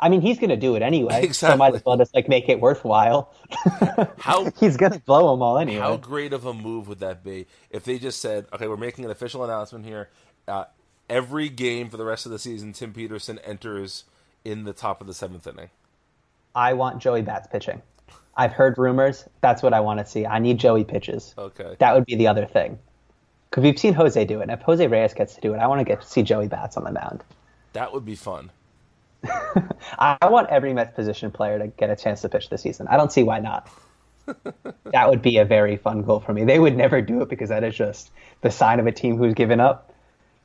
[0.00, 1.24] I mean, he's going to do it anyway.
[1.24, 1.34] Exactly.
[1.54, 3.34] So might as well just like make it worthwhile.
[4.18, 5.80] how he's going to blow them all anyway.
[5.80, 9.04] How great of a move would that be if they just said, "Okay, we're making
[9.04, 10.10] an official announcement here.
[10.46, 10.64] Uh,
[11.08, 14.04] every game for the rest of the season, Tim Peterson enters
[14.44, 15.70] in the top of the seventh inning."
[16.54, 17.82] I want Joey Bats pitching.
[18.36, 19.24] I've heard rumors.
[19.40, 20.26] That's what I want to see.
[20.26, 21.34] I need Joey pitches.
[21.38, 21.76] Okay.
[21.78, 22.78] That would be the other thing.
[23.48, 24.42] Because we've seen Jose do it.
[24.42, 26.48] And if Jose Reyes gets to do it, I want to get to see Joey
[26.48, 27.22] Bats on the mound.
[27.72, 28.50] That would be fun.
[29.98, 32.88] I want every Mets position player to get a chance to pitch this season.
[32.88, 33.68] I don't see why not.
[34.84, 36.44] that would be a very fun goal for me.
[36.44, 39.34] They would never do it because that is just the sign of a team who's
[39.34, 39.92] given up.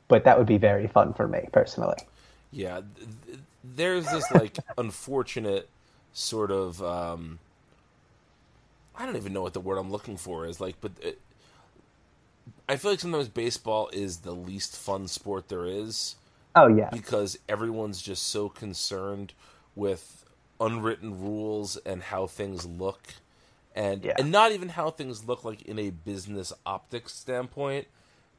[0.08, 1.96] But that would be very fun for me personally.
[2.52, 2.80] Yeah,
[3.62, 5.68] there's this like unfortunate
[6.12, 7.38] sort of um,
[9.00, 11.20] I don't even know what the word I'm looking for is like, but it,
[12.68, 16.16] I feel like sometimes baseball is the least fun sport there is
[16.54, 16.90] Oh yeah.
[16.92, 19.32] because everyone's just so concerned
[19.74, 20.24] with
[20.60, 23.14] unwritten rules and how things look
[23.74, 24.14] and Yeah.
[24.18, 27.86] and not even how things look like in a business optics standpoint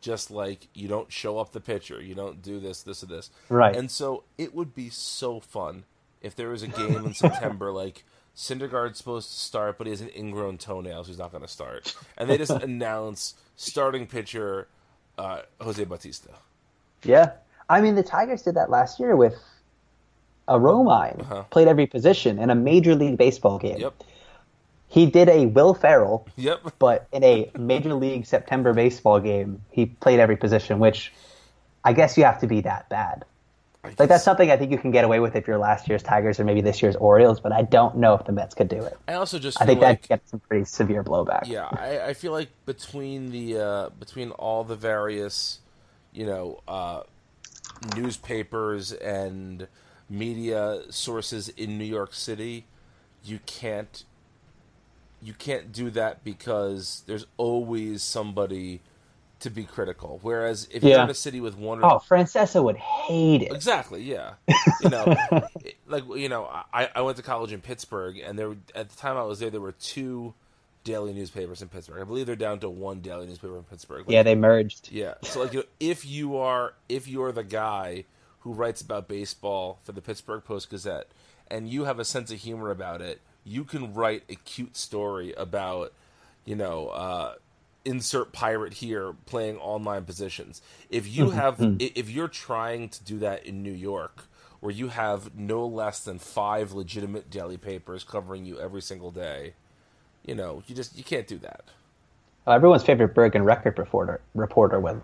[0.02, 3.32] just like you don't show up the pitcher you don't do this this or this
[3.50, 3.76] Right.
[3.76, 5.86] and so it would be so fun
[6.22, 8.04] if there was a game in September like
[8.36, 11.48] Syndergaard's supposed to start but he has an ingrown toenail so he's not going to
[11.50, 14.68] start and they just announce starting pitcher
[15.18, 16.30] uh, Jose Bautista
[17.04, 17.32] Yeah.
[17.70, 19.36] I mean, the Tigers did that last year with
[20.48, 21.44] a Romine, Uh-huh.
[21.50, 23.78] played every position in a Major League Baseball game.
[23.80, 23.94] yep
[24.90, 29.86] He did a Will Ferrell, yep but in a Major League September baseball game, he
[29.86, 31.14] played every position, which
[31.84, 33.24] I guess you have to be that bad.
[33.84, 36.40] Like, that's something I think you can get away with if you're last year's Tigers
[36.40, 38.98] or maybe this year's Orioles, but I don't know if the Mets could do it.
[39.08, 41.48] I also just I think like that gets some pretty severe blowback.
[41.48, 45.60] yeah, I, I feel like between the uh, between all the various,
[46.14, 47.04] you know, uh,
[47.96, 49.68] newspapers and
[50.10, 52.66] media sources in New York City,
[53.24, 54.04] you can't
[55.24, 58.82] you can't do that because there's always somebody
[59.42, 60.20] to be critical.
[60.22, 63.52] Whereas if you're in a city with one or Oh, Francesa would hate it.
[63.52, 64.02] Exactly.
[64.04, 64.34] Yeah.
[64.82, 65.16] You know,
[65.88, 69.18] like you know, I, I went to college in Pittsburgh, and there at the time
[69.18, 70.34] I was there, there were two
[70.84, 72.02] daily newspapers in Pittsburgh.
[72.02, 74.08] I believe they're down to one daily newspaper in Pittsburgh.
[74.08, 74.90] Like, Yeah, they merged.
[74.92, 75.14] yeah.
[75.24, 78.06] So like, you know, if you are if you're the guy
[78.40, 81.08] who writes about baseball for the Pittsburgh Post Gazette,
[81.50, 85.34] and you have a sense of humor about it, you can write a cute story
[85.34, 85.94] about,
[86.46, 87.34] you know, uh,
[87.86, 90.62] insert pirate here playing online positions.
[90.90, 94.26] If you have, if you're trying to do that in New York,
[94.60, 99.54] where you have no less than five legitimate daily papers covering you every single day,
[100.26, 101.64] you know, you just you can't do that.
[102.48, 105.02] Uh, everyone's favorite Bergen record reporter reporter would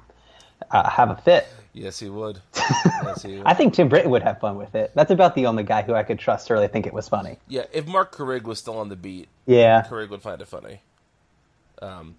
[0.71, 1.47] uh, have a fit.
[1.73, 2.41] Yes, he would.
[2.55, 3.45] yes, he would.
[3.45, 4.91] I think Tim Britton would have fun with it.
[4.95, 7.37] That's about the only guy who I could trust to really think it was funny.
[7.47, 9.85] Yeah, if Marc Carig was still on the beat, Yeah.
[9.87, 10.81] Carig would find it funny.
[11.79, 12.15] Um,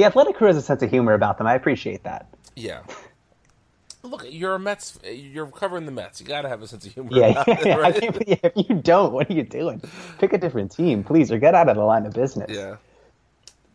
[0.00, 1.46] The Athletic crew has a sense of humor about them.
[1.46, 2.26] I appreciate that.
[2.56, 2.80] yeah.
[4.02, 4.98] Look, you're a Mets.
[5.04, 6.22] You're covering the Mets.
[6.22, 7.10] You got to have a sense of humor.
[7.12, 8.00] Yeah, about it, I right?
[8.00, 9.82] mean, yeah, if you don't, what are you doing?
[10.18, 12.50] Pick a different team, please, or get out of the line of business.
[12.50, 12.76] Yeah.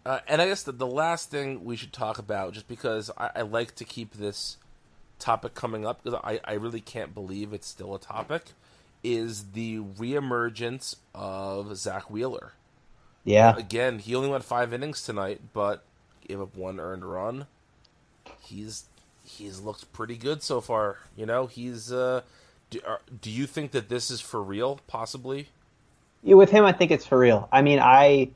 [0.04, 3.30] Uh, and I guess the, the last thing we should talk about, just because I,
[3.36, 4.58] I like to keep this
[5.20, 8.46] topic coming up, because I, I really can't believe it's still a topic,
[9.04, 12.54] is the reemergence of Zack Wheeler.
[13.24, 13.56] Yeah.
[13.56, 15.84] Again, he only went five innings tonight, but
[16.28, 17.48] gave up one earned run.
[18.42, 18.86] He's
[19.24, 20.98] he's looked pretty good so far.
[21.16, 21.92] You know, he's.
[21.92, 22.22] Uh,
[22.70, 24.80] do, are, do you think that this is for real?
[24.88, 25.50] Possibly.
[26.24, 27.48] Yeah, with him, I think it's for real.
[27.52, 28.30] I mean, I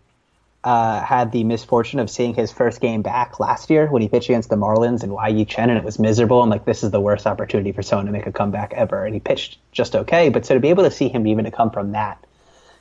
[0.64, 4.30] uh, had the misfortune of seeing his first game back last year when he pitched
[4.30, 6.44] against the Marlins and Yu Chen, and it was miserable.
[6.44, 9.06] I'm like, this is the worst opportunity for someone to make a comeback ever.
[9.06, 11.52] And he pitched just okay, but so to be able to see him even to
[11.52, 12.24] come from that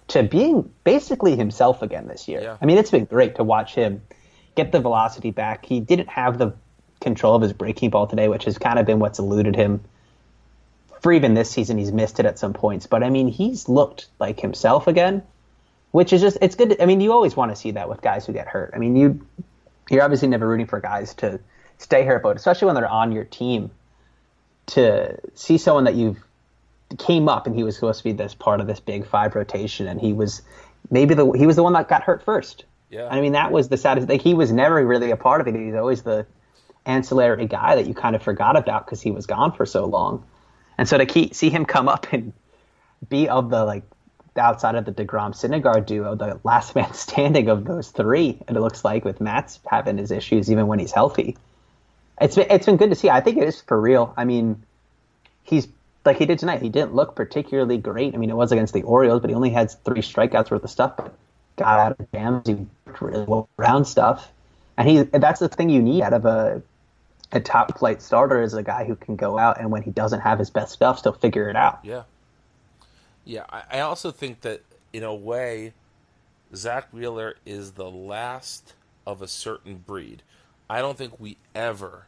[0.09, 2.41] to being basically himself again this year.
[2.41, 2.57] Yeah.
[2.61, 4.03] I mean, it's been great to watch him
[4.59, 5.65] get the velocity back.
[5.65, 6.53] He didn't have the
[7.01, 9.81] control of his breaking ball today, which has kind of been what's eluded him
[11.01, 11.79] for even this season.
[11.79, 15.23] He's missed it at some points, but I mean, he's looked like himself again,
[15.93, 16.71] which is just it's good.
[16.71, 18.73] To, I mean, you always want to see that with guys who get hurt.
[18.75, 19.25] I mean, you
[19.91, 21.39] you're obviously never rooting for guys to
[21.79, 23.71] stay hurt, but especially when they're on your team,
[24.67, 26.19] to see someone that you've
[26.99, 29.87] came up and he was supposed to be this part of this big five rotation,
[29.87, 30.43] and he was
[30.91, 32.65] maybe the he was the one that got hurt first.
[32.91, 33.09] Yeah.
[33.09, 34.09] I mean, that was the saddest.
[34.09, 35.55] Like he was never really a part of it.
[35.55, 36.27] He's always the
[36.87, 40.25] ancillary guy that you kind of forgot about because he was gone for so long.
[40.79, 42.33] And so to keep, see him come up and
[43.09, 43.83] be of the like
[44.37, 48.61] outside of the Degrom Syndergaard duo, the last man standing of those three, and it
[48.61, 51.37] looks like with Matz having his issues even when he's healthy.
[52.21, 53.11] It's been it's been good to see.
[53.11, 54.13] I think it is for real.
[54.17, 54.65] I mean,
[55.45, 55.69] he's
[56.05, 56.63] like he did tonight.
[56.63, 58.15] He didn't look particularly great.
[58.15, 60.71] I mean, it was against the Orioles, but he only had three strikeouts worth of
[60.71, 60.97] stuff.
[60.97, 61.15] But
[61.59, 62.49] got out of jams.
[62.49, 64.31] He worked really well around stuff,
[64.77, 66.63] and he that's the thing you need out of a
[67.33, 70.21] a top flight starter is a guy who can go out and when he doesn't
[70.21, 71.79] have his best stuff, still figure it out.
[71.83, 72.05] Yeah.
[73.25, 74.63] Yeah, I, I also think that
[74.95, 75.75] in a way,
[76.55, 78.73] Zack Wheeler is the last
[79.07, 80.23] of a certain breed.
[80.71, 82.07] I don't think we ever,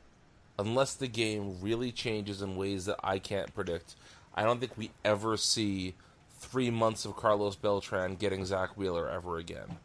[0.59, 3.96] unless the game really changes in ways that I can't predict,
[4.34, 5.94] I don't think we ever see
[6.41, 9.76] three months of Carlos Beltran getting Zack Wheeler ever again.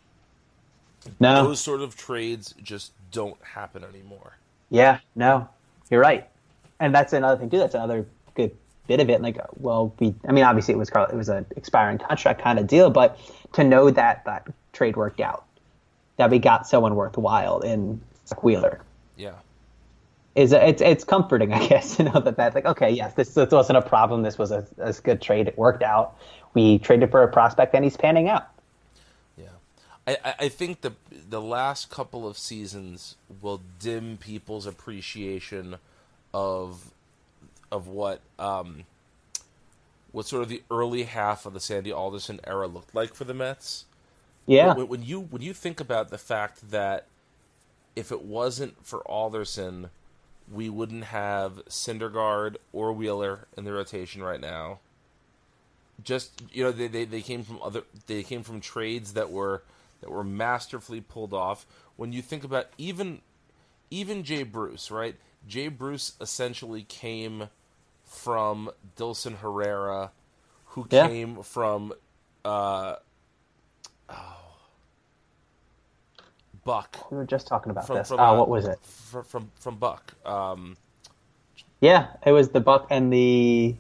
[1.20, 4.38] No, Those sort of trades just don't happen anymore.
[4.72, 5.48] yeah, no,
[5.92, 6.28] you're right,
[6.80, 7.60] and that's another thing too.
[7.60, 8.52] That's another good
[8.88, 9.22] bit of it.
[9.22, 12.58] Like, well, we, I mean, obviously it was Carl, it was an expiring contract kind
[12.58, 13.20] of deal, but
[13.54, 15.46] to know that that trade worked out,
[16.18, 18.02] that we got someone worthwhile in
[18.42, 18.82] Wheeler.
[19.16, 19.34] Yeah.
[20.34, 23.52] Is it's it's comforting, I guess, to know that that's like okay, yes, this, this
[23.52, 24.24] wasn't a problem.
[24.24, 25.48] This was a, a good trade.
[25.48, 26.18] It worked out.
[26.56, 28.48] We traded for a prospect, and he's panning out.
[29.38, 29.48] Yeah,
[30.08, 35.78] I, I think the the last couple of seasons will dim people's appreciation
[36.34, 36.92] of
[37.72, 38.86] of what um,
[40.14, 43.34] what sort of the early half of the Sandy Alderson era looked like for the
[43.34, 43.86] Mets.
[44.46, 44.74] Yeah.
[44.74, 47.08] When, when you when you think about the fact that
[47.96, 49.90] if it wasn't for Alderson,
[50.52, 54.80] we wouldn't have Syndergaard or Wheeler in the rotation right now.
[56.04, 59.64] Just you know, they, they, they came from other they came from trades that were
[60.02, 61.66] that were masterfully pulled off.
[61.98, 63.22] When you think about even
[63.92, 65.16] even Jay Bruce, right?
[65.48, 67.50] Jay Bruce essentially came
[68.06, 70.12] from Dilson Herrera,
[70.68, 71.08] who Yeah.
[71.08, 71.94] came from
[72.46, 72.96] uh,
[76.66, 78.10] Buck We were just talking about from this.
[78.10, 78.80] from oh, uh, what was it?
[78.84, 80.14] From from, from Buck.
[80.26, 80.78] Um,
[81.82, 83.76] Yeah, it was the Buck and the.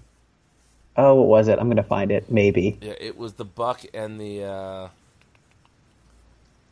[0.98, 1.60] Oh, what was it?
[1.60, 2.32] I'm gonna find it.
[2.32, 2.78] Maybe.
[2.82, 4.88] yeah, it was the Buck and the uh,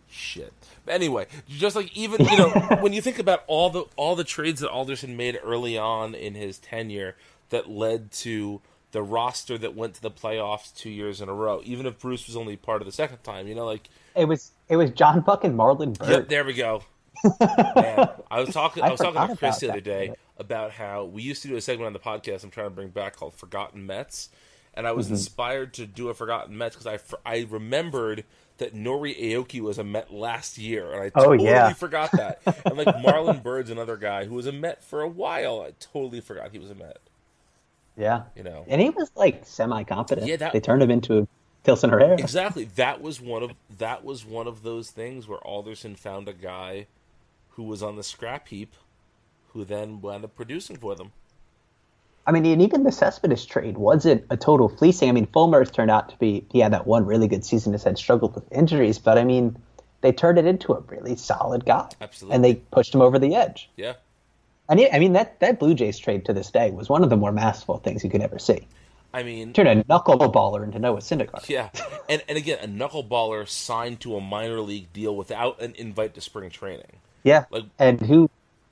[0.10, 0.54] shit.
[0.86, 2.50] But anyway, just like even you know
[2.80, 6.36] when you think about all the all the trades that Alderson made early on in
[6.36, 7.16] his tenure
[7.50, 8.62] that led to
[8.92, 12.28] the roster that went to the playoffs two years in a row, even if Bruce
[12.28, 15.22] was only part of the second time, you know, like It was it was John
[15.22, 15.98] Buck and Marlon.
[16.08, 16.84] Yep, there we go.
[17.24, 18.84] Man, I was talking.
[18.84, 21.56] I, I was talking to Chris the other day about how we used to do
[21.56, 22.44] a segment on the podcast.
[22.44, 24.30] I'm trying to bring back called "Forgotten Mets,"
[24.74, 25.16] and I was Mm-hmm.
[25.16, 28.24] inspired to do a "Forgotten Mets" because I I remembered
[28.60, 31.74] that Nori Aoki was a Met last year, and I Oh, totally yeah.
[31.74, 32.42] forgot that.
[32.66, 35.62] and like Marlon Byrd's another guy who was a Met for a while.
[35.62, 36.98] I totally forgot he was a Met.
[37.98, 38.24] Yeah.
[38.36, 38.66] You know.
[38.68, 40.28] And he was like semi competent.
[40.28, 41.28] Yeah, that- they turned him into
[41.66, 42.14] Dilson Herrera.
[42.20, 42.66] Exactly.
[42.76, 46.88] That was one of that was one of those things where Alderson found a guy
[47.56, 48.74] who was on the scrap heap,
[49.50, 51.12] who then wound up producing for them.
[52.26, 55.10] I mean, and even the Cespedes trade wasn't a total fleecing.
[55.10, 57.74] I mean, Fulmer's turned out to be he had that one really good season.
[57.74, 59.58] Has had struggled with injuries, but I mean,
[60.02, 61.90] they turned it into a really solid guy.
[62.00, 62.36] Absolutely.
[62.36, 63.70] And they pushed him over the edge.
[63.76, 63.94] Yeah.
[64.70, 67.10] And he, I mean, that that Blue Jays trade to this day was one of
[67.10, 68.68] the more masterful things you could ever see.
[69.14, 71.48] I mean, Turn a knuckleballer into Noah Syndergaard.
[71.50, 71.70] yeah,
[72.10, 76.22] and and again, a knuckleballer signed to a minor league deal without an invite to
[76.22, 77.00] spring training.
[77.24, 78.30] Yeah, Like- and who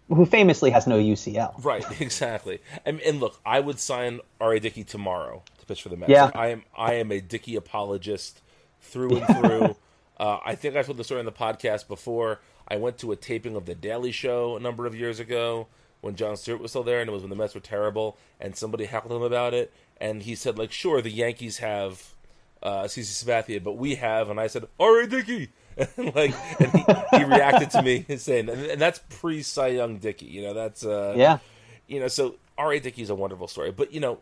[0.09, 1.63] who famously has no UCL.
[1.63, 2.59] Right, exactly.
[2.85, 4.59] And, and look, I would sign R.A.
[4.59, 6.09] Dickey tomorrow to pitch for the Mets.
[6.11, 6.25] Yeah.
[6.25, 8.41] Like, I am I am a Dickey apologist
[8.81, 9.75] through and through.
[10.19, 12.41] uh, I think I told the story on the podcast before.
[12.67, 15.67] I went to a taping of The Daily Show a number of years ago
[16.01, 18.55] when Jon Stewart was still there, and it was when the Mets were terrible, and
[18.55, 22.15] somebody heckled him about it, and he said, like, sure, the Yankees have
[22.63, 25.05] uh, CC Sabathia, but we have, and I said, R.A.
[25.07, 25.49] Dickey.
[25.97, 29.97] And like, and he, he reacted to me saying, and, and that's pre Cy Young
[29.97, 31.39] Dickey, you know, that's uh, Yeah,
[31.87, 32.79] you know, so R.A.
[32.79, 34.19] Dickey's a wonderful story, but you know,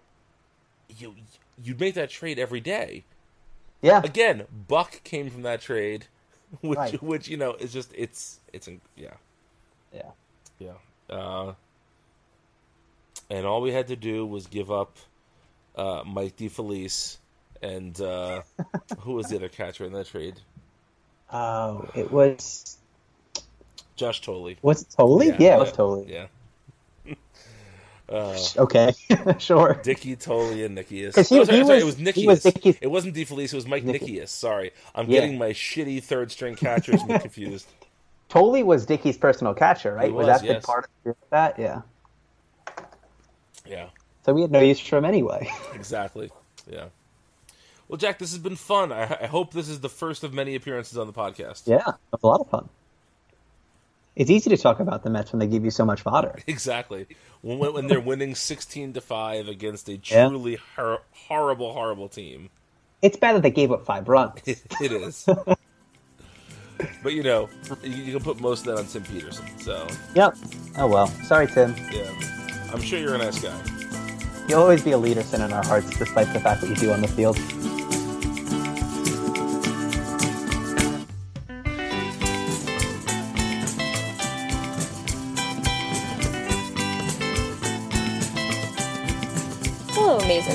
[0.97, 1.15] you
[1.63, 3.03] you'd make that trade every day.
[3.81, 6.05] yeah, Again, Buck came from that trade,
[6.61, 7.03] which Right.
[7.03, 9.13] which you know is just it's it's yeah
[9.93, 10.11] yeah.
[10.59, 10.73] yeah,
[11.09, 11.53] uh,
[13.29, 14.97] and all we had to do was give up
[15.75, 17.17] uh, Mike DiFelice
[17.61, 18.41] and uh,
[18.99, 20.39] who was the other catcher in that trade?
[21.31, 22.77] Oh, it was
[23.95, 24.53] Josh Thole.
[24.61, 25.23] was it Thole?
[25.23, 26.05] Yeah, it was Thole.
[26.07, 26.27] Yeah,
[28.09, 28.93] uh, Okay,
[29.37, 29.79] sure.
[29.83, 31.13] Dickey, Thole, and Nickeas.
[31.13, 32.25] 'Cause he- Oh, sorry, he sorry, was- it was he Nickeas.
[32.27, 33.53] was Dickey's- It wasn't DiFelice.
[33.53, 34.29] It was Mike Nicky- Nickeas.
[34.29, 35.19] Sorry, I'm Yeah.
[35.21, 37.67] getting my shitty third string catchers confused.
[38.29, 40.05] Thole was Dickey's personal catcher, right?
[40.07, 40.61] He was, was, that yes.
[40.61, 41.57] the part of that?
[41.59, 41.81] Yeah.
[43.67, 43.89] Yeah,
[44.25, 45.47] So we had no use for him anyway.
[45.75, 46.31] exactly.
[46.67, 46.85] Yeah.
[47.89, 48.91] Well, Jack, this has been fun.
[48.93, 51.63] I, I hope this is the first of many appearances on the podcast.
[51.65, 52.69] yeah, it was a lot of fun.
[54.15, 56.37] It's easy to talk about the Mets when they give you so much fodder.
[56.47, 57.07] Exactly.
[57.41, 60.27] When, when they're winning sixteen to five against a Yeah.
[60.27, 62.49] truly hor- horrible, horrible team,
[63.01, 64.39] It's bad that they gave up five runs.
[64.45, 65.25] it, it is.
[67.03, 67.49] but you know,
[67.81, 69.45] you, you can put most of that on Tim Peterson.
[69.59, 70.35] So yep.
[70.77, 71.07] Oh well.
[71.07, 71.73] Sorry, Tim.
[71.91, 72.11] yeah,
[72.73, 73.57] I'm sure you're a nice guy.
[74.49, 76.91] You'll always be a leader sin in our hearts, despite the fact that you do
[76.91, 77.37] on the field.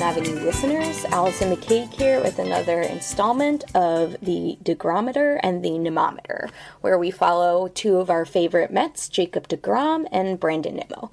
[0.05, 1.03] Avenue listeners.
[1.05, 6.51] Allison McCague here with another installment of the Degrometer and the Nemometer,
[6.81, 11.09] where we follow two of our favorite Mets, Jacob DeGrom and Brandon Nimmo.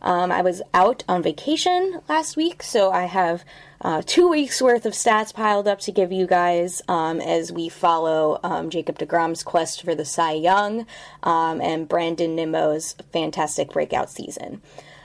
[0.00, 3.44] Um, I was out on vacation last week, so I have
[3.80, 7.68] uh, two weeks worth of stats piled up to give you guys um, as we
[7.68, 10.86] follow um, Jacob DeGrom's quest for the Cy Young
[11.24, 14.62] um, and Brandon Nimmo's fantastic breakout season.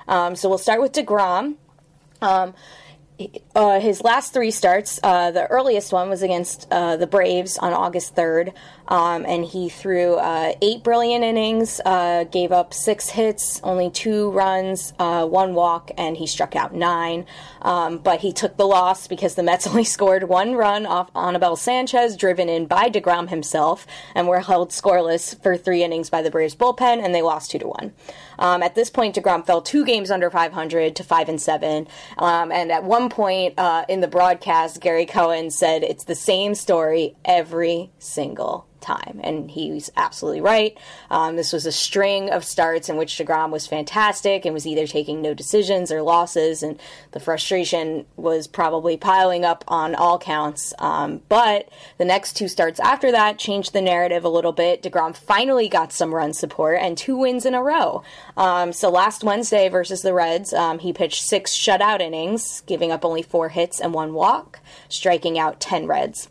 [0.08, 1.56] Um, so we'll start with DeGrom.
[3.54, 7.74] Uh, his last three starts, uh, the earliest one was against uh, the Braves on
[7.74, 8.54] August 3rd,
[8.88, 14.32] um, and he threw uh, eight brilliant innings, uh, gave up six hits, only two
[14.32, 17.26] runs, uh, one walk, and he struck out nine.
[17.62, 21.56] Um, but he took the loss because the Mets only scored one run off Anibal
[21.56, 26.32] Sanchez, driven in by DeGrom himself, and were held scoreless for three innings by the
[26.32, 27.94] Braves bullpen, and they lost two to one.
[28.42, 31.88] Um, at this point, DeGrom fell two games under 500 to five and seven,
[32.18, 36.56] um, and at one point uh, in the broadcast, Gary Cohen said it's the same
[36.56, 39.20] story every single time.
[39.24, 40.78] And he's absolutely right.
[41.10, 44.88] Um, this was a string of starts in which DeGrom was fantastic and was either
[44.88, 46.80] taking no decisions or losses, and
[47.12, 50.74] the frustration was probably piling up on all counts.
[50.80, 54.82] Um, but the next two starts after that changed the narrative a little bit.
[54.82, 58.04] DeGrom finally got some run support and two wins in a row.
[58.36, 63.06] Um, so last Wednesday versus the Reds, um, he pitched six shutout innings, giving up
[63.06, 64.60] only four hits and one walk,
[64.90, 66.30] striking out 10 Reds.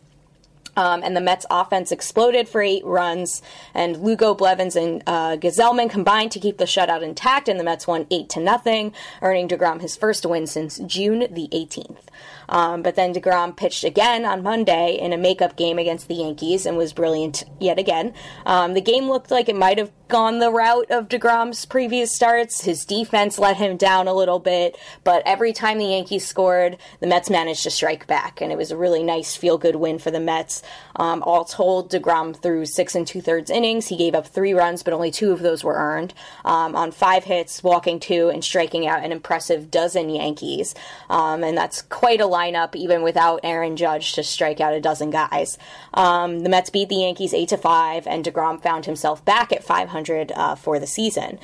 [0.77, 3.41] Um, and the Mets offense exploded for eight runs,
[3.73, 7.87] and Lugo, Blevins, and uh, Gsellman combined to keep the shutout intact, and the Mets
[7.87, 12.03] won eight to nothing, earning Degrom his first win since June the 18th.
[12.51, 16.65] Um, but then DeGrom pitched again on Monday in a makeup game against the Yankees
[16.65, 18.13] and was brilliant yet again.
[18.45, 22.65] Um, the game looked like it might have gone the route of DeGrom's previous starts.
[22.65, 27.07] His defense let him down a little bit, but every time the Yankees scored, the
[27.07, 30.11] Mets managed to strike back, and it was a really nice feel good win for
[30.11, 30.63] the Mets.
[30.97, 33.87] Um, all told, DeGrom threw six and two thirds innings.
[33.87, 37.23] He gave up three runs, but only two of those were earned um, on five
[37.23, 40.75] hits, walking two, and striking out an impressive dozen Yankees.
[41.09, 45.09] Um, and that's quite a lineup, even without Aaron Judge to strike out a dozen
[45.09, 45.57] guys.
[45.93, 49.63] Um, the Mets beat the Yankees eight to five, and DeGrom found himself back at
[49.63, 51.39] 500 uh, for the season.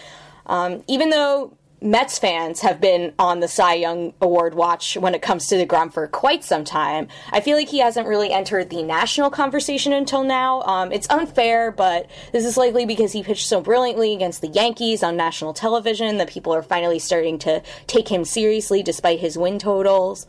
[0.46, 5.22] Um, even though Mets fans have been on the Cy Young Award watch when it
[5.22, 7.08] comes to DeGrom for quite some time.
[7.32, 10.64] I feel like he hasn't really entered the national conversation until now.
[10.64, 15.04] Um, it's unfair, but this is likely because he pitched so brilliantly against the Yankees
[15.04, 19.60] on national television that people are finally starting to take him seriously despite his win
[19.60, 20.26] totals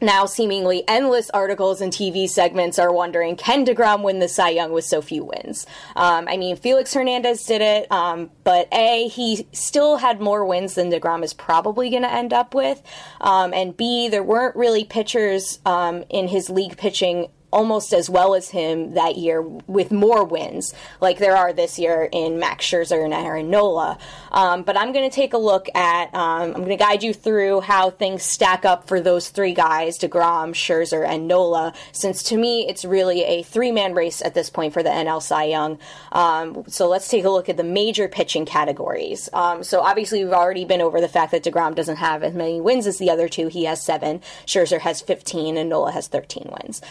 [0.00, 4.72] now seemingly endless articles and TV segments are wondering can DeGrom win the Cy Young
[4.72, 5.66] with so few wins?
[5.94, 10.74] Um, I mean, Felix Hernandez did it, um, but A, he still had more wins
[10.74, 12.82] than DeGrom is probably going to end up with.
[13.20, 18.34] Um, and B, there weren't really pitchers um, in his league pitching almost as well
[18.34, 23.04] as him that year with more wins, like there are this year in Max Scherzer
[23.04, 23.98] and Aaron Nola.
[24.32, 27.14] Um, but I'm going to take a look at, um, I'm going to guide you
[27.14, 32.36] through how things stack up for those three guys, DeGrom, Scherzer, and Nola, since to
[32.36, 35.78] me it's really a three man race at this point for the NL Cy Young.
[36.12, 39.28] Um, so let's take a look at the major pitching categories.
[39.32, 42.60] Um, so obviously we've already been over the fact that DeGrom doesn't have as many
[42.60, 43.48] wins as the other two.
[43.48, 46.82] He has seven, Scherzer has 15, and Nola has 13 wins.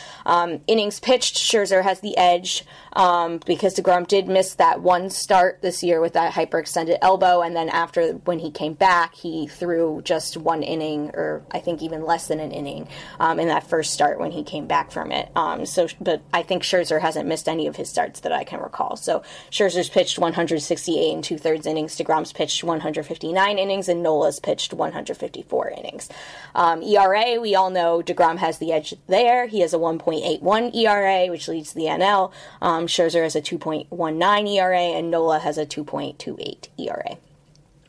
[0.45, 5.61] Um, innings pitched, Scherzer has the edge um, because DeGrom did miss that one start
[5.61, 10.01] this year with that hyperextended elbow, and then after when he came back, he threw
[10.03, 12.87] just one inning, or I think even less than an inning,
[13.19, 15.29] um, in that first start when he came back from it.
[15.35, 18.59] Um, so, but I think Scherzer hasn't missed any of his starts that I can
[18.59, 18.95] recall.
[18.95, 21.97] So Scherzer's pitched 168 and two thirds innings.
[21.97, 26.07] DeGrom's pitched 159 innings, and Nola's pitched 154 innings.
[26.53, 29.47] Um, ERA, we all know DeGrom has the edge there.
[29.47, 32.31] He has a 1.8 1 ERA, which leads the NL.
[32.61, 37.17] Um, Scherzer has a 2.19 ERA, and Nola has a 2.28 ERA.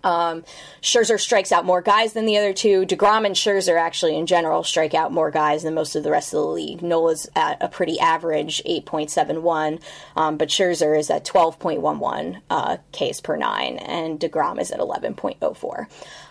[0.07, 0.45] Um,
[0.83, 2.87] Scherzer strikes out more guys than the other two.
[2.87, 6.33] DeGrom and Scherzer actually, in general, strike out more guys than most of the rest
[6.33, 6.81] of the league.
[6.81, 9.83] Nola's at a pretty average 8.71,
[10.15, 15.87] um, but Scherzer is at 12.11 uh, Ks per nine, and DeGrom is at 11.04.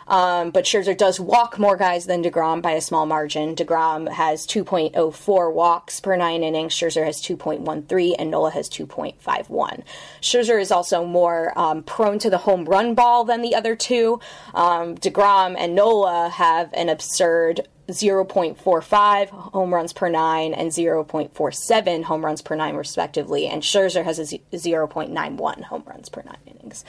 [0.07, 3.55] Um, but Scherzer does walk more guys than DeGrom by a small margin.
[3.55, 6.73] DeGrom has 2.04 walks per nine innings.
[6.73, 9.83] Scherzer has 2.13, and Nola has 2.51.
[10.21, 14.19] Scherzer is also more um, prone to the home run ball than the other two.
[14.53, 22.25] Um, DeGrom and Nola have an absurd 0.45 home runs per nine and 0.47 home
[22.25, 23.47] runs per nine, respectively.
[23.47, 26.83] And Scherzer has a 0.91 home runs per nine innings.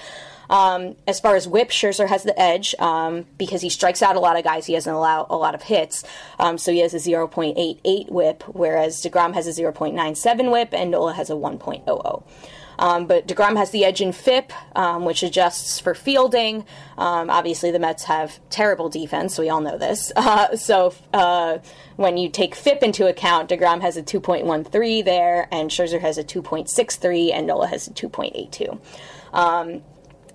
[0.48, 4.20] Um, as far as whip, Scherzer has the edge um, because he strikes out a
[4.20, 4.66] lot of guys.
[4.66, 6.04] He doesn't allow a lot of hits.
[6.38, 11.12] Um, so he has a 0.88 whip, whereas DeGrom has a 0.97 whip and Nola
[11.14, 12.22] has a 1.00.
[12.78, 16.64] Um, but DeGrom has the edge in FIP, um, which adjusts for fielding.
[16.98, 19.38] Um, obviously, the Mets have terrible defense.
[19.38, 20.12] We all know this.
[20.26, 21.58] Uh, so uh,
[21.94, 26.24] when you take FIP into account, DeGrom has a 2.13 there, and Scherzer has a
[26.24, 28.78] 2.63, and Nola has a 2.82.
[29.32, 29.82] Um,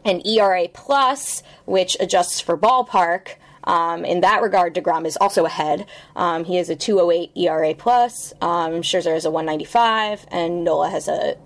[0.05, 3.35] and ERA plus, which adjusts for ballpark.
[3.63, 5.85] Um, in that regard, Degrom is also ahead.
[6.15, 8.33] Um, he has a 208 ERA plus.
[8.41, 11.37] Um, Scherzer has a 195, and Nola has a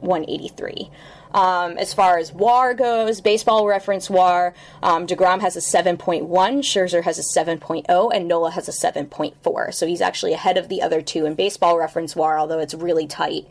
[0.00, 0.90] 183.
[1.32, 7.02] Um, as far as WAR goes, baseball reference WAR, um, DeGrom has a 7.1, Scherzer
[7.02, 9.74] has a 7.0, and Nola has a 7.4.
[9.74, 13.06] So he's actually ahead of the other two in baseball reference WAR, although it's really
[13.06, 13.46] tight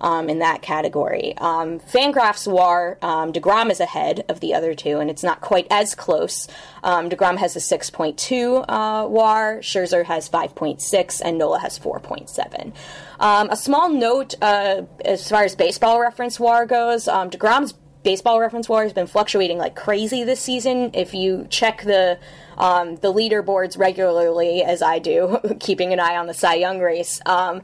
[0.00, 1.36] um, in that category.
[1.38, 5.66] Um, Fangraphs WAR, um, DeGrom is ahead of the other two, and it's not quite
[5.70, 6.48] as close.
[6.82, 12.72] Um, DeGrom has a 6.2 uh, WAR, Scherzer has 5.6, and Nola has 4.7.
[13.20, 18.40] Um, a small note uh, as far as baseball reference WAR goes, um, DeGrom's baseball
[18.40, 20.90] reference WAR has been fluctuating like crazy this season.
[20.94, 22.18] If you check the
[22.56, 27.20] um, the leaderboards regularly, as I do, keeping an eye on the Cy Young race,
[27.26, 27.62] um,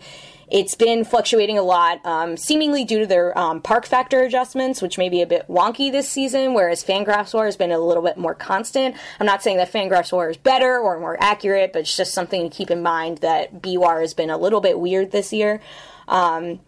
[0.48, 4.98] it's been fluctuating a lot, um, seemingly due to their um, park factor adjustments, which
[4.98, 8.16] may be a bit wonky this season, whereas Fangraphs WAR has been a little bit
[8.16, 8.96] more constant.
[9.18, 12.48] I'm not saying that Fangraphs WAR is better or more accurate, but it's just something
[12.48, 15.60] to keep in mind that BWAR has been a little bit weird this year.
[16.08, 16.60] Um,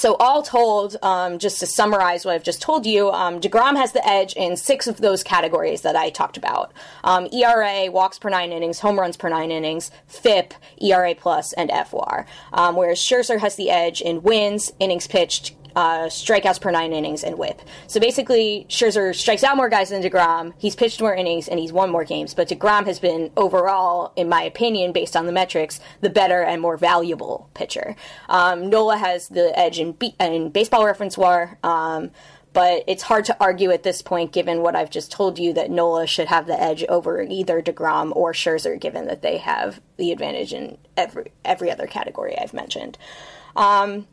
[0.00, 3.92] so all told, um, just to summarize what I've just told you, um, Degrom has
[3.92, 6.72] the edge in six of those categories that I talked about:
[7.04, 11.68] um, ERA, walks per nine innings, home runs per nine innings, FIP, ERA plus, and
[11.68, 12.24] FWAR.
[12.54, 17.24] Um, whereas Scherzer has the edge in wins, innings pitched, uh, strikeouts per nine innings
[17.24, 17.62] and WHIP.
[17.86, 20.52] So basically, Scherzer strikes out more guys than DeGrom.
[20.58, 22.34] He's pitched more innings and he's won more games.
[22.34, 26.60] But DeGrom has been overall, in my opinion, based on the metrics, the better and
[26.60, 27.96] more valuable pitcher.
[28.28, 31.56] Um, Nola has the edge in, be- in baseball reference WAR.
[31.64, 32.10] Um,
[32.52, 35.70] but it's hard to argue at this point, given what I've just told you, that
[35.70, 40.10] Nola should have the edge over either Degrom or Scherzer, given that they have the
[40.10, 42.98] advantage in every every other category I've mentioned.
[43.54, 44.08] Um,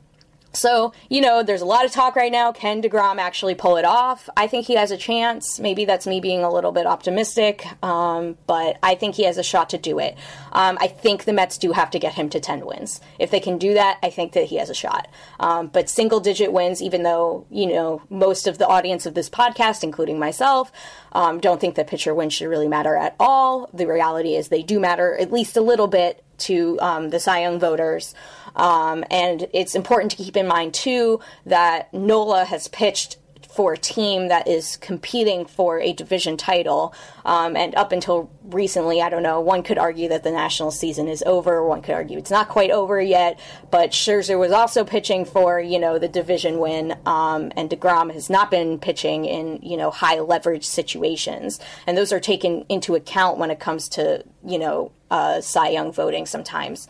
[0.58, 2.52] so, you know, there's a lot of talk right now.
[2.52, 4.28] Can DeGrom actually pull it off?
[4.36, 5.60] I think he has a chance.
[5.60, 9.44] Maybe that's me being a little bit optimistic, um, but I think he has a
[9.44, 10.18] shot to do it.
[10.52, 13.00] Um, I think the Mets do have to get him to 10 wins.
[13.20, 15.08] If they can do that, I think that he has a shot.
[15.40, 19.30] Um, but single digit wins, even though, you know, most of the audience of this
[19.30, 20.72] podcast, including myself,
[21.12, 23.70] um, don't think that pitcher wins should really matter at all.
[23.74, 27.42] The reality is they do matter at least a little bit to um, the Cy
[27.42, 28.14] Young voters.
[28.58, 33.18] Um, and it's important to keep in mind, too, that Nola has pitched
[33.58, 36.94] for a team that is competing for a division title.
[37.26, 41.08] Um, and up until recently, I don't know, one could argue that the national season
[41.08, 41.66] is over.
[41.66, 43.40] One could argue it's not quite over yet.
[43.72, 46.98] But Scherzer was also pitching for, you know, the division win.
[47.08, 51.60] Um, and DeGrom has not been pitching in, you know, high leverage situations.
[51.88, 55.92] And those are taken into account when it comes to, you know, uh, Cy Young
[55.92, 56.88] voting sometimes.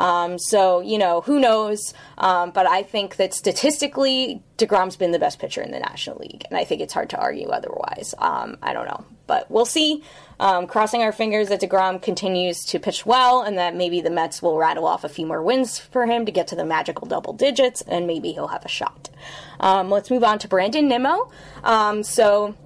[0.00, 1.92] Um, so, you know, who knows?
[2.16, 6.44] Um, but I think that statistically, DeGrom's been the best pitcher in the National League.
[6.48, 8.14] And I think it's hard to argue otherwise.
[8.16, 9.04] Um, I don't know.
[9.26, 10.02] But we'll see.
[10.40, 14.40] Um, crossing our fingers that DeGrom continues to pitch well and that maybe the Mets
[14.40, 17.34] will rattle off a few more wins for him to get to the magical double
[17.34, 19.10] digits and maybe he'll have a shot.
[19.60, 21.30] Um, let's move on to Brandon Nimmo.
[21.62, 22.56] Um, so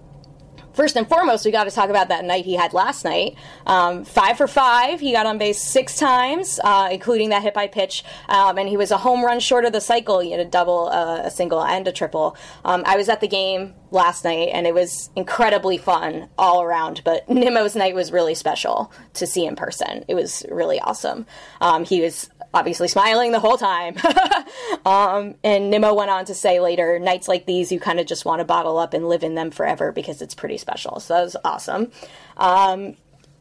[0.75, 3.37] first and foremost, we got to talk about that night he had last night.
[3.67, 5.01] Um, five for five.
[5.01, 8.05] He got on base six times, uh, including that hit by pitch.
[8.29, 10.21] Um, and he was a home run short of the cycle.
[10.21, 12.37] He had a double, uh, a single, and a triple.
[12.65, 17.03] Um, I was at the game last night, and it was incredibly fun all around.
[17.05, 20.05] But Nimmo's night was really special to see in person.
[20.09, 21.27] It was really awesome.
[21.61, 23.97] Um, he was obviously smiling the whole time.
[24.87, 28.25] um, and Nimmo went on to say later, nights like these, you kind of just
[28.25, 31.01] want to bottle up and live in them forever because it's pretty special.
[31.01, 31.91] So that was awesome.
[32.37, 32.97] Um,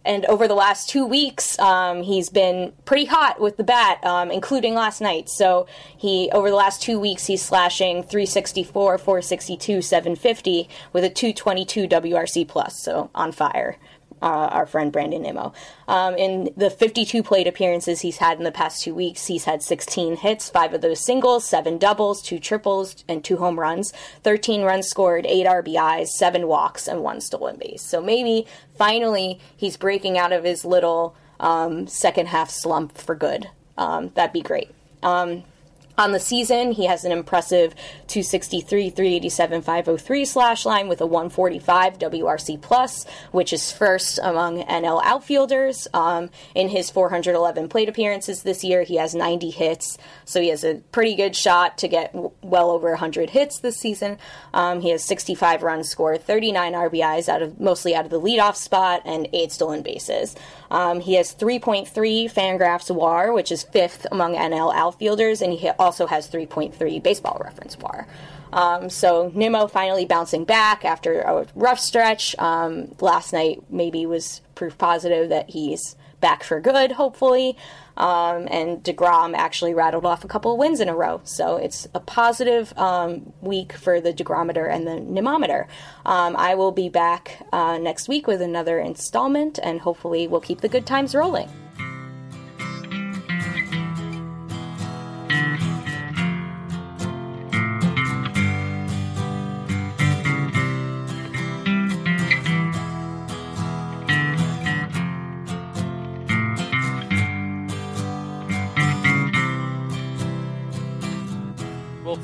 [0.05, 4.31] and over the last two weeks, um, he's been pretty hot with the bat, um,
[4.31, 5.29] including last night.
[5.29, 5.65] So
[5.97, 12.47] he, over the last two weeks, he's slashing 364, 462, 750 with a 222 WRC
[12.47, 12.77] plus.
[12.77, 13.77] So on fire
[14.23, 15.53] uh, our friend Brandon Nimmo.
[15.87, 19.61] Um, in the 52 plate appearances he's had in the past two weeks, he's had
[19.61, 23.91] 16 hits, five of those singles, seven doubles, two triples, and two home runs,
[24.23, 27.81] 13 runs scored, eight RBIs, seven walks, and one stolen base.
[27.81, 28.47] So maybe
[28.77, 33.49] finally he's breaking out of his little um, second half slump for good.
[33.77, 34.71] Um, that'd be great.
[35.01, 35.43] Um,
[35.95, 37.75] On the season, he has an impressive
[38.07, 45.01] 263, 387, 503 slash line with a 145 WRC plus, which is first among NL
[45.03, 45.87] outfielders.
[45.93, 50.63] Um, in his 411 plate appearances this year, he has 90 hits, so he has
[50.63, 54.17] a pretty good shot to get w- well over 100 hits this season.
[54.51, 58.55] Um, he has 65 runs scored, 39 RBIs out of mostly out of the leadoff
[58.55, 60.35] spot, and eight stolen bases.
[60.71, 61.85] Um, he has 3.3
[62.33, 67.77] Fangraphs WAR, which is fifth among NL outfielders, and he also has 3.3 baseball reference
[67.77, 68.07] WAR.
[68.53, 72.35] Um, so Nimmo finally bouncing back after a rough stretch.
[72.39, 77.57] Um, last night maybe was proof positive that he's back for good, hopefully.
[77.97, 81.21] Um, and DeGrom actually rattled off a couple of wins in a row.
[81.25, 85.67] So it's a positive um, week for the DeGrometer and the Nimmometer.
[86.05, 90.61] Um, I will be back uh, next week with another installment, and hopefully we'll keep
[90.61, 91.49] the good times rolling.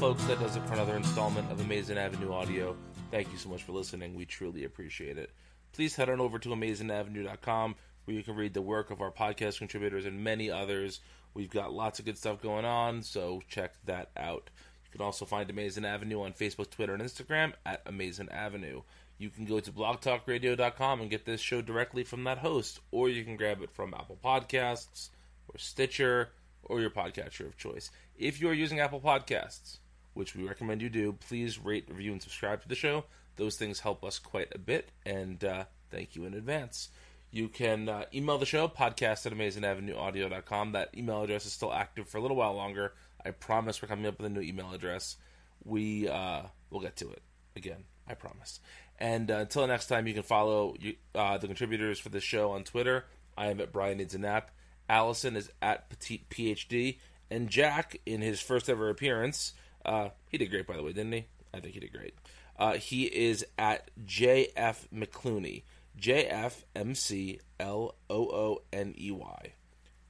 [0.10, 2.76] Folks, that does it for another installment of Amazin' Avenue Audio.
[3.12, 4.16] Thank you so much for listening.
[4.16, 5.30] We truly appreciate it.
[5.72, 9.60] Please head on over to AmazinAvenue.com where you can read the work of our podcast
[9.60, 11.00] contributors and many others.
[11.36, 14.50] We've got lots of good stuff going on, so check that out.
[14.84, 18.82] You can also find Amazin' Avenue on Facebook, Twitter, and Instagram at Amazin' Avenue.
[19.20, 23.24] You can go to blogtalkradio.com and get this show directly from that host, or you
[23.24, 25.10] can grab it from Apple Podcasts
[25.50, 26.30] or Stitcher
[26.64, 27.92] or your podcatcher of choice.
[28.18, 29.78] If you are using Apple Podcasts,
[30.20, 33.06] which we recommend you do, please rate, review, and subscribe to the show.
[33.38, 36.90] Those things help us quite a bit, and uh, thank you in advance.
[37.32, 40.74] You can uh, email the show, podcast at amazinavenueaudio.com.
[40.74, 42.92] That email address is still active for a little while longer.
[43.26, 45.16] I promise we're coming up with a new email address.
[45.64, 47.22] We uh, will get to it
[47.56, 47.86] again.
[48.06, 48.60] I promise.
[49.00, 50.76] And uh, until next time, you can follow
[51.16, 53.06] uh, the contributors for the show on Twitter.
[53.38, 54.52] I am at Brian Needs a Nap.
[54.90, 56.98] Allison is at Petite PhD.
[57.32, 59.54] And Jack, in his first ever appearance,
[59.86, 61.26] uh, he did great, by the way, didn't he?
[61.54, 62.14] I think he did great.
[62.58, 65.64] Uh, he is at JF McClooney.
[66.00, 69.54] J F M C L O O N E Y.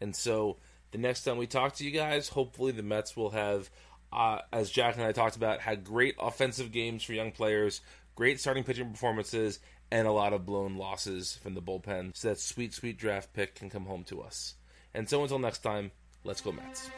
[0.02, 0.58] And so
[0.92, 3.70] the next time we talk to you guys, hopefully the Mets will have,
[4.14, 7.82] uh, as Jack and I talked about, had great offensive games for young players,
[8.16, 9.60] great starting pitching performances,
[9.92, 13.56] and a lot of blown losses from the bullpen so that sweet, sweet draft pick
[13.56, 14.56] can come home to us.
[14.94, 15.92] And so until next time,
[16.24, 16.90] let's go Mets.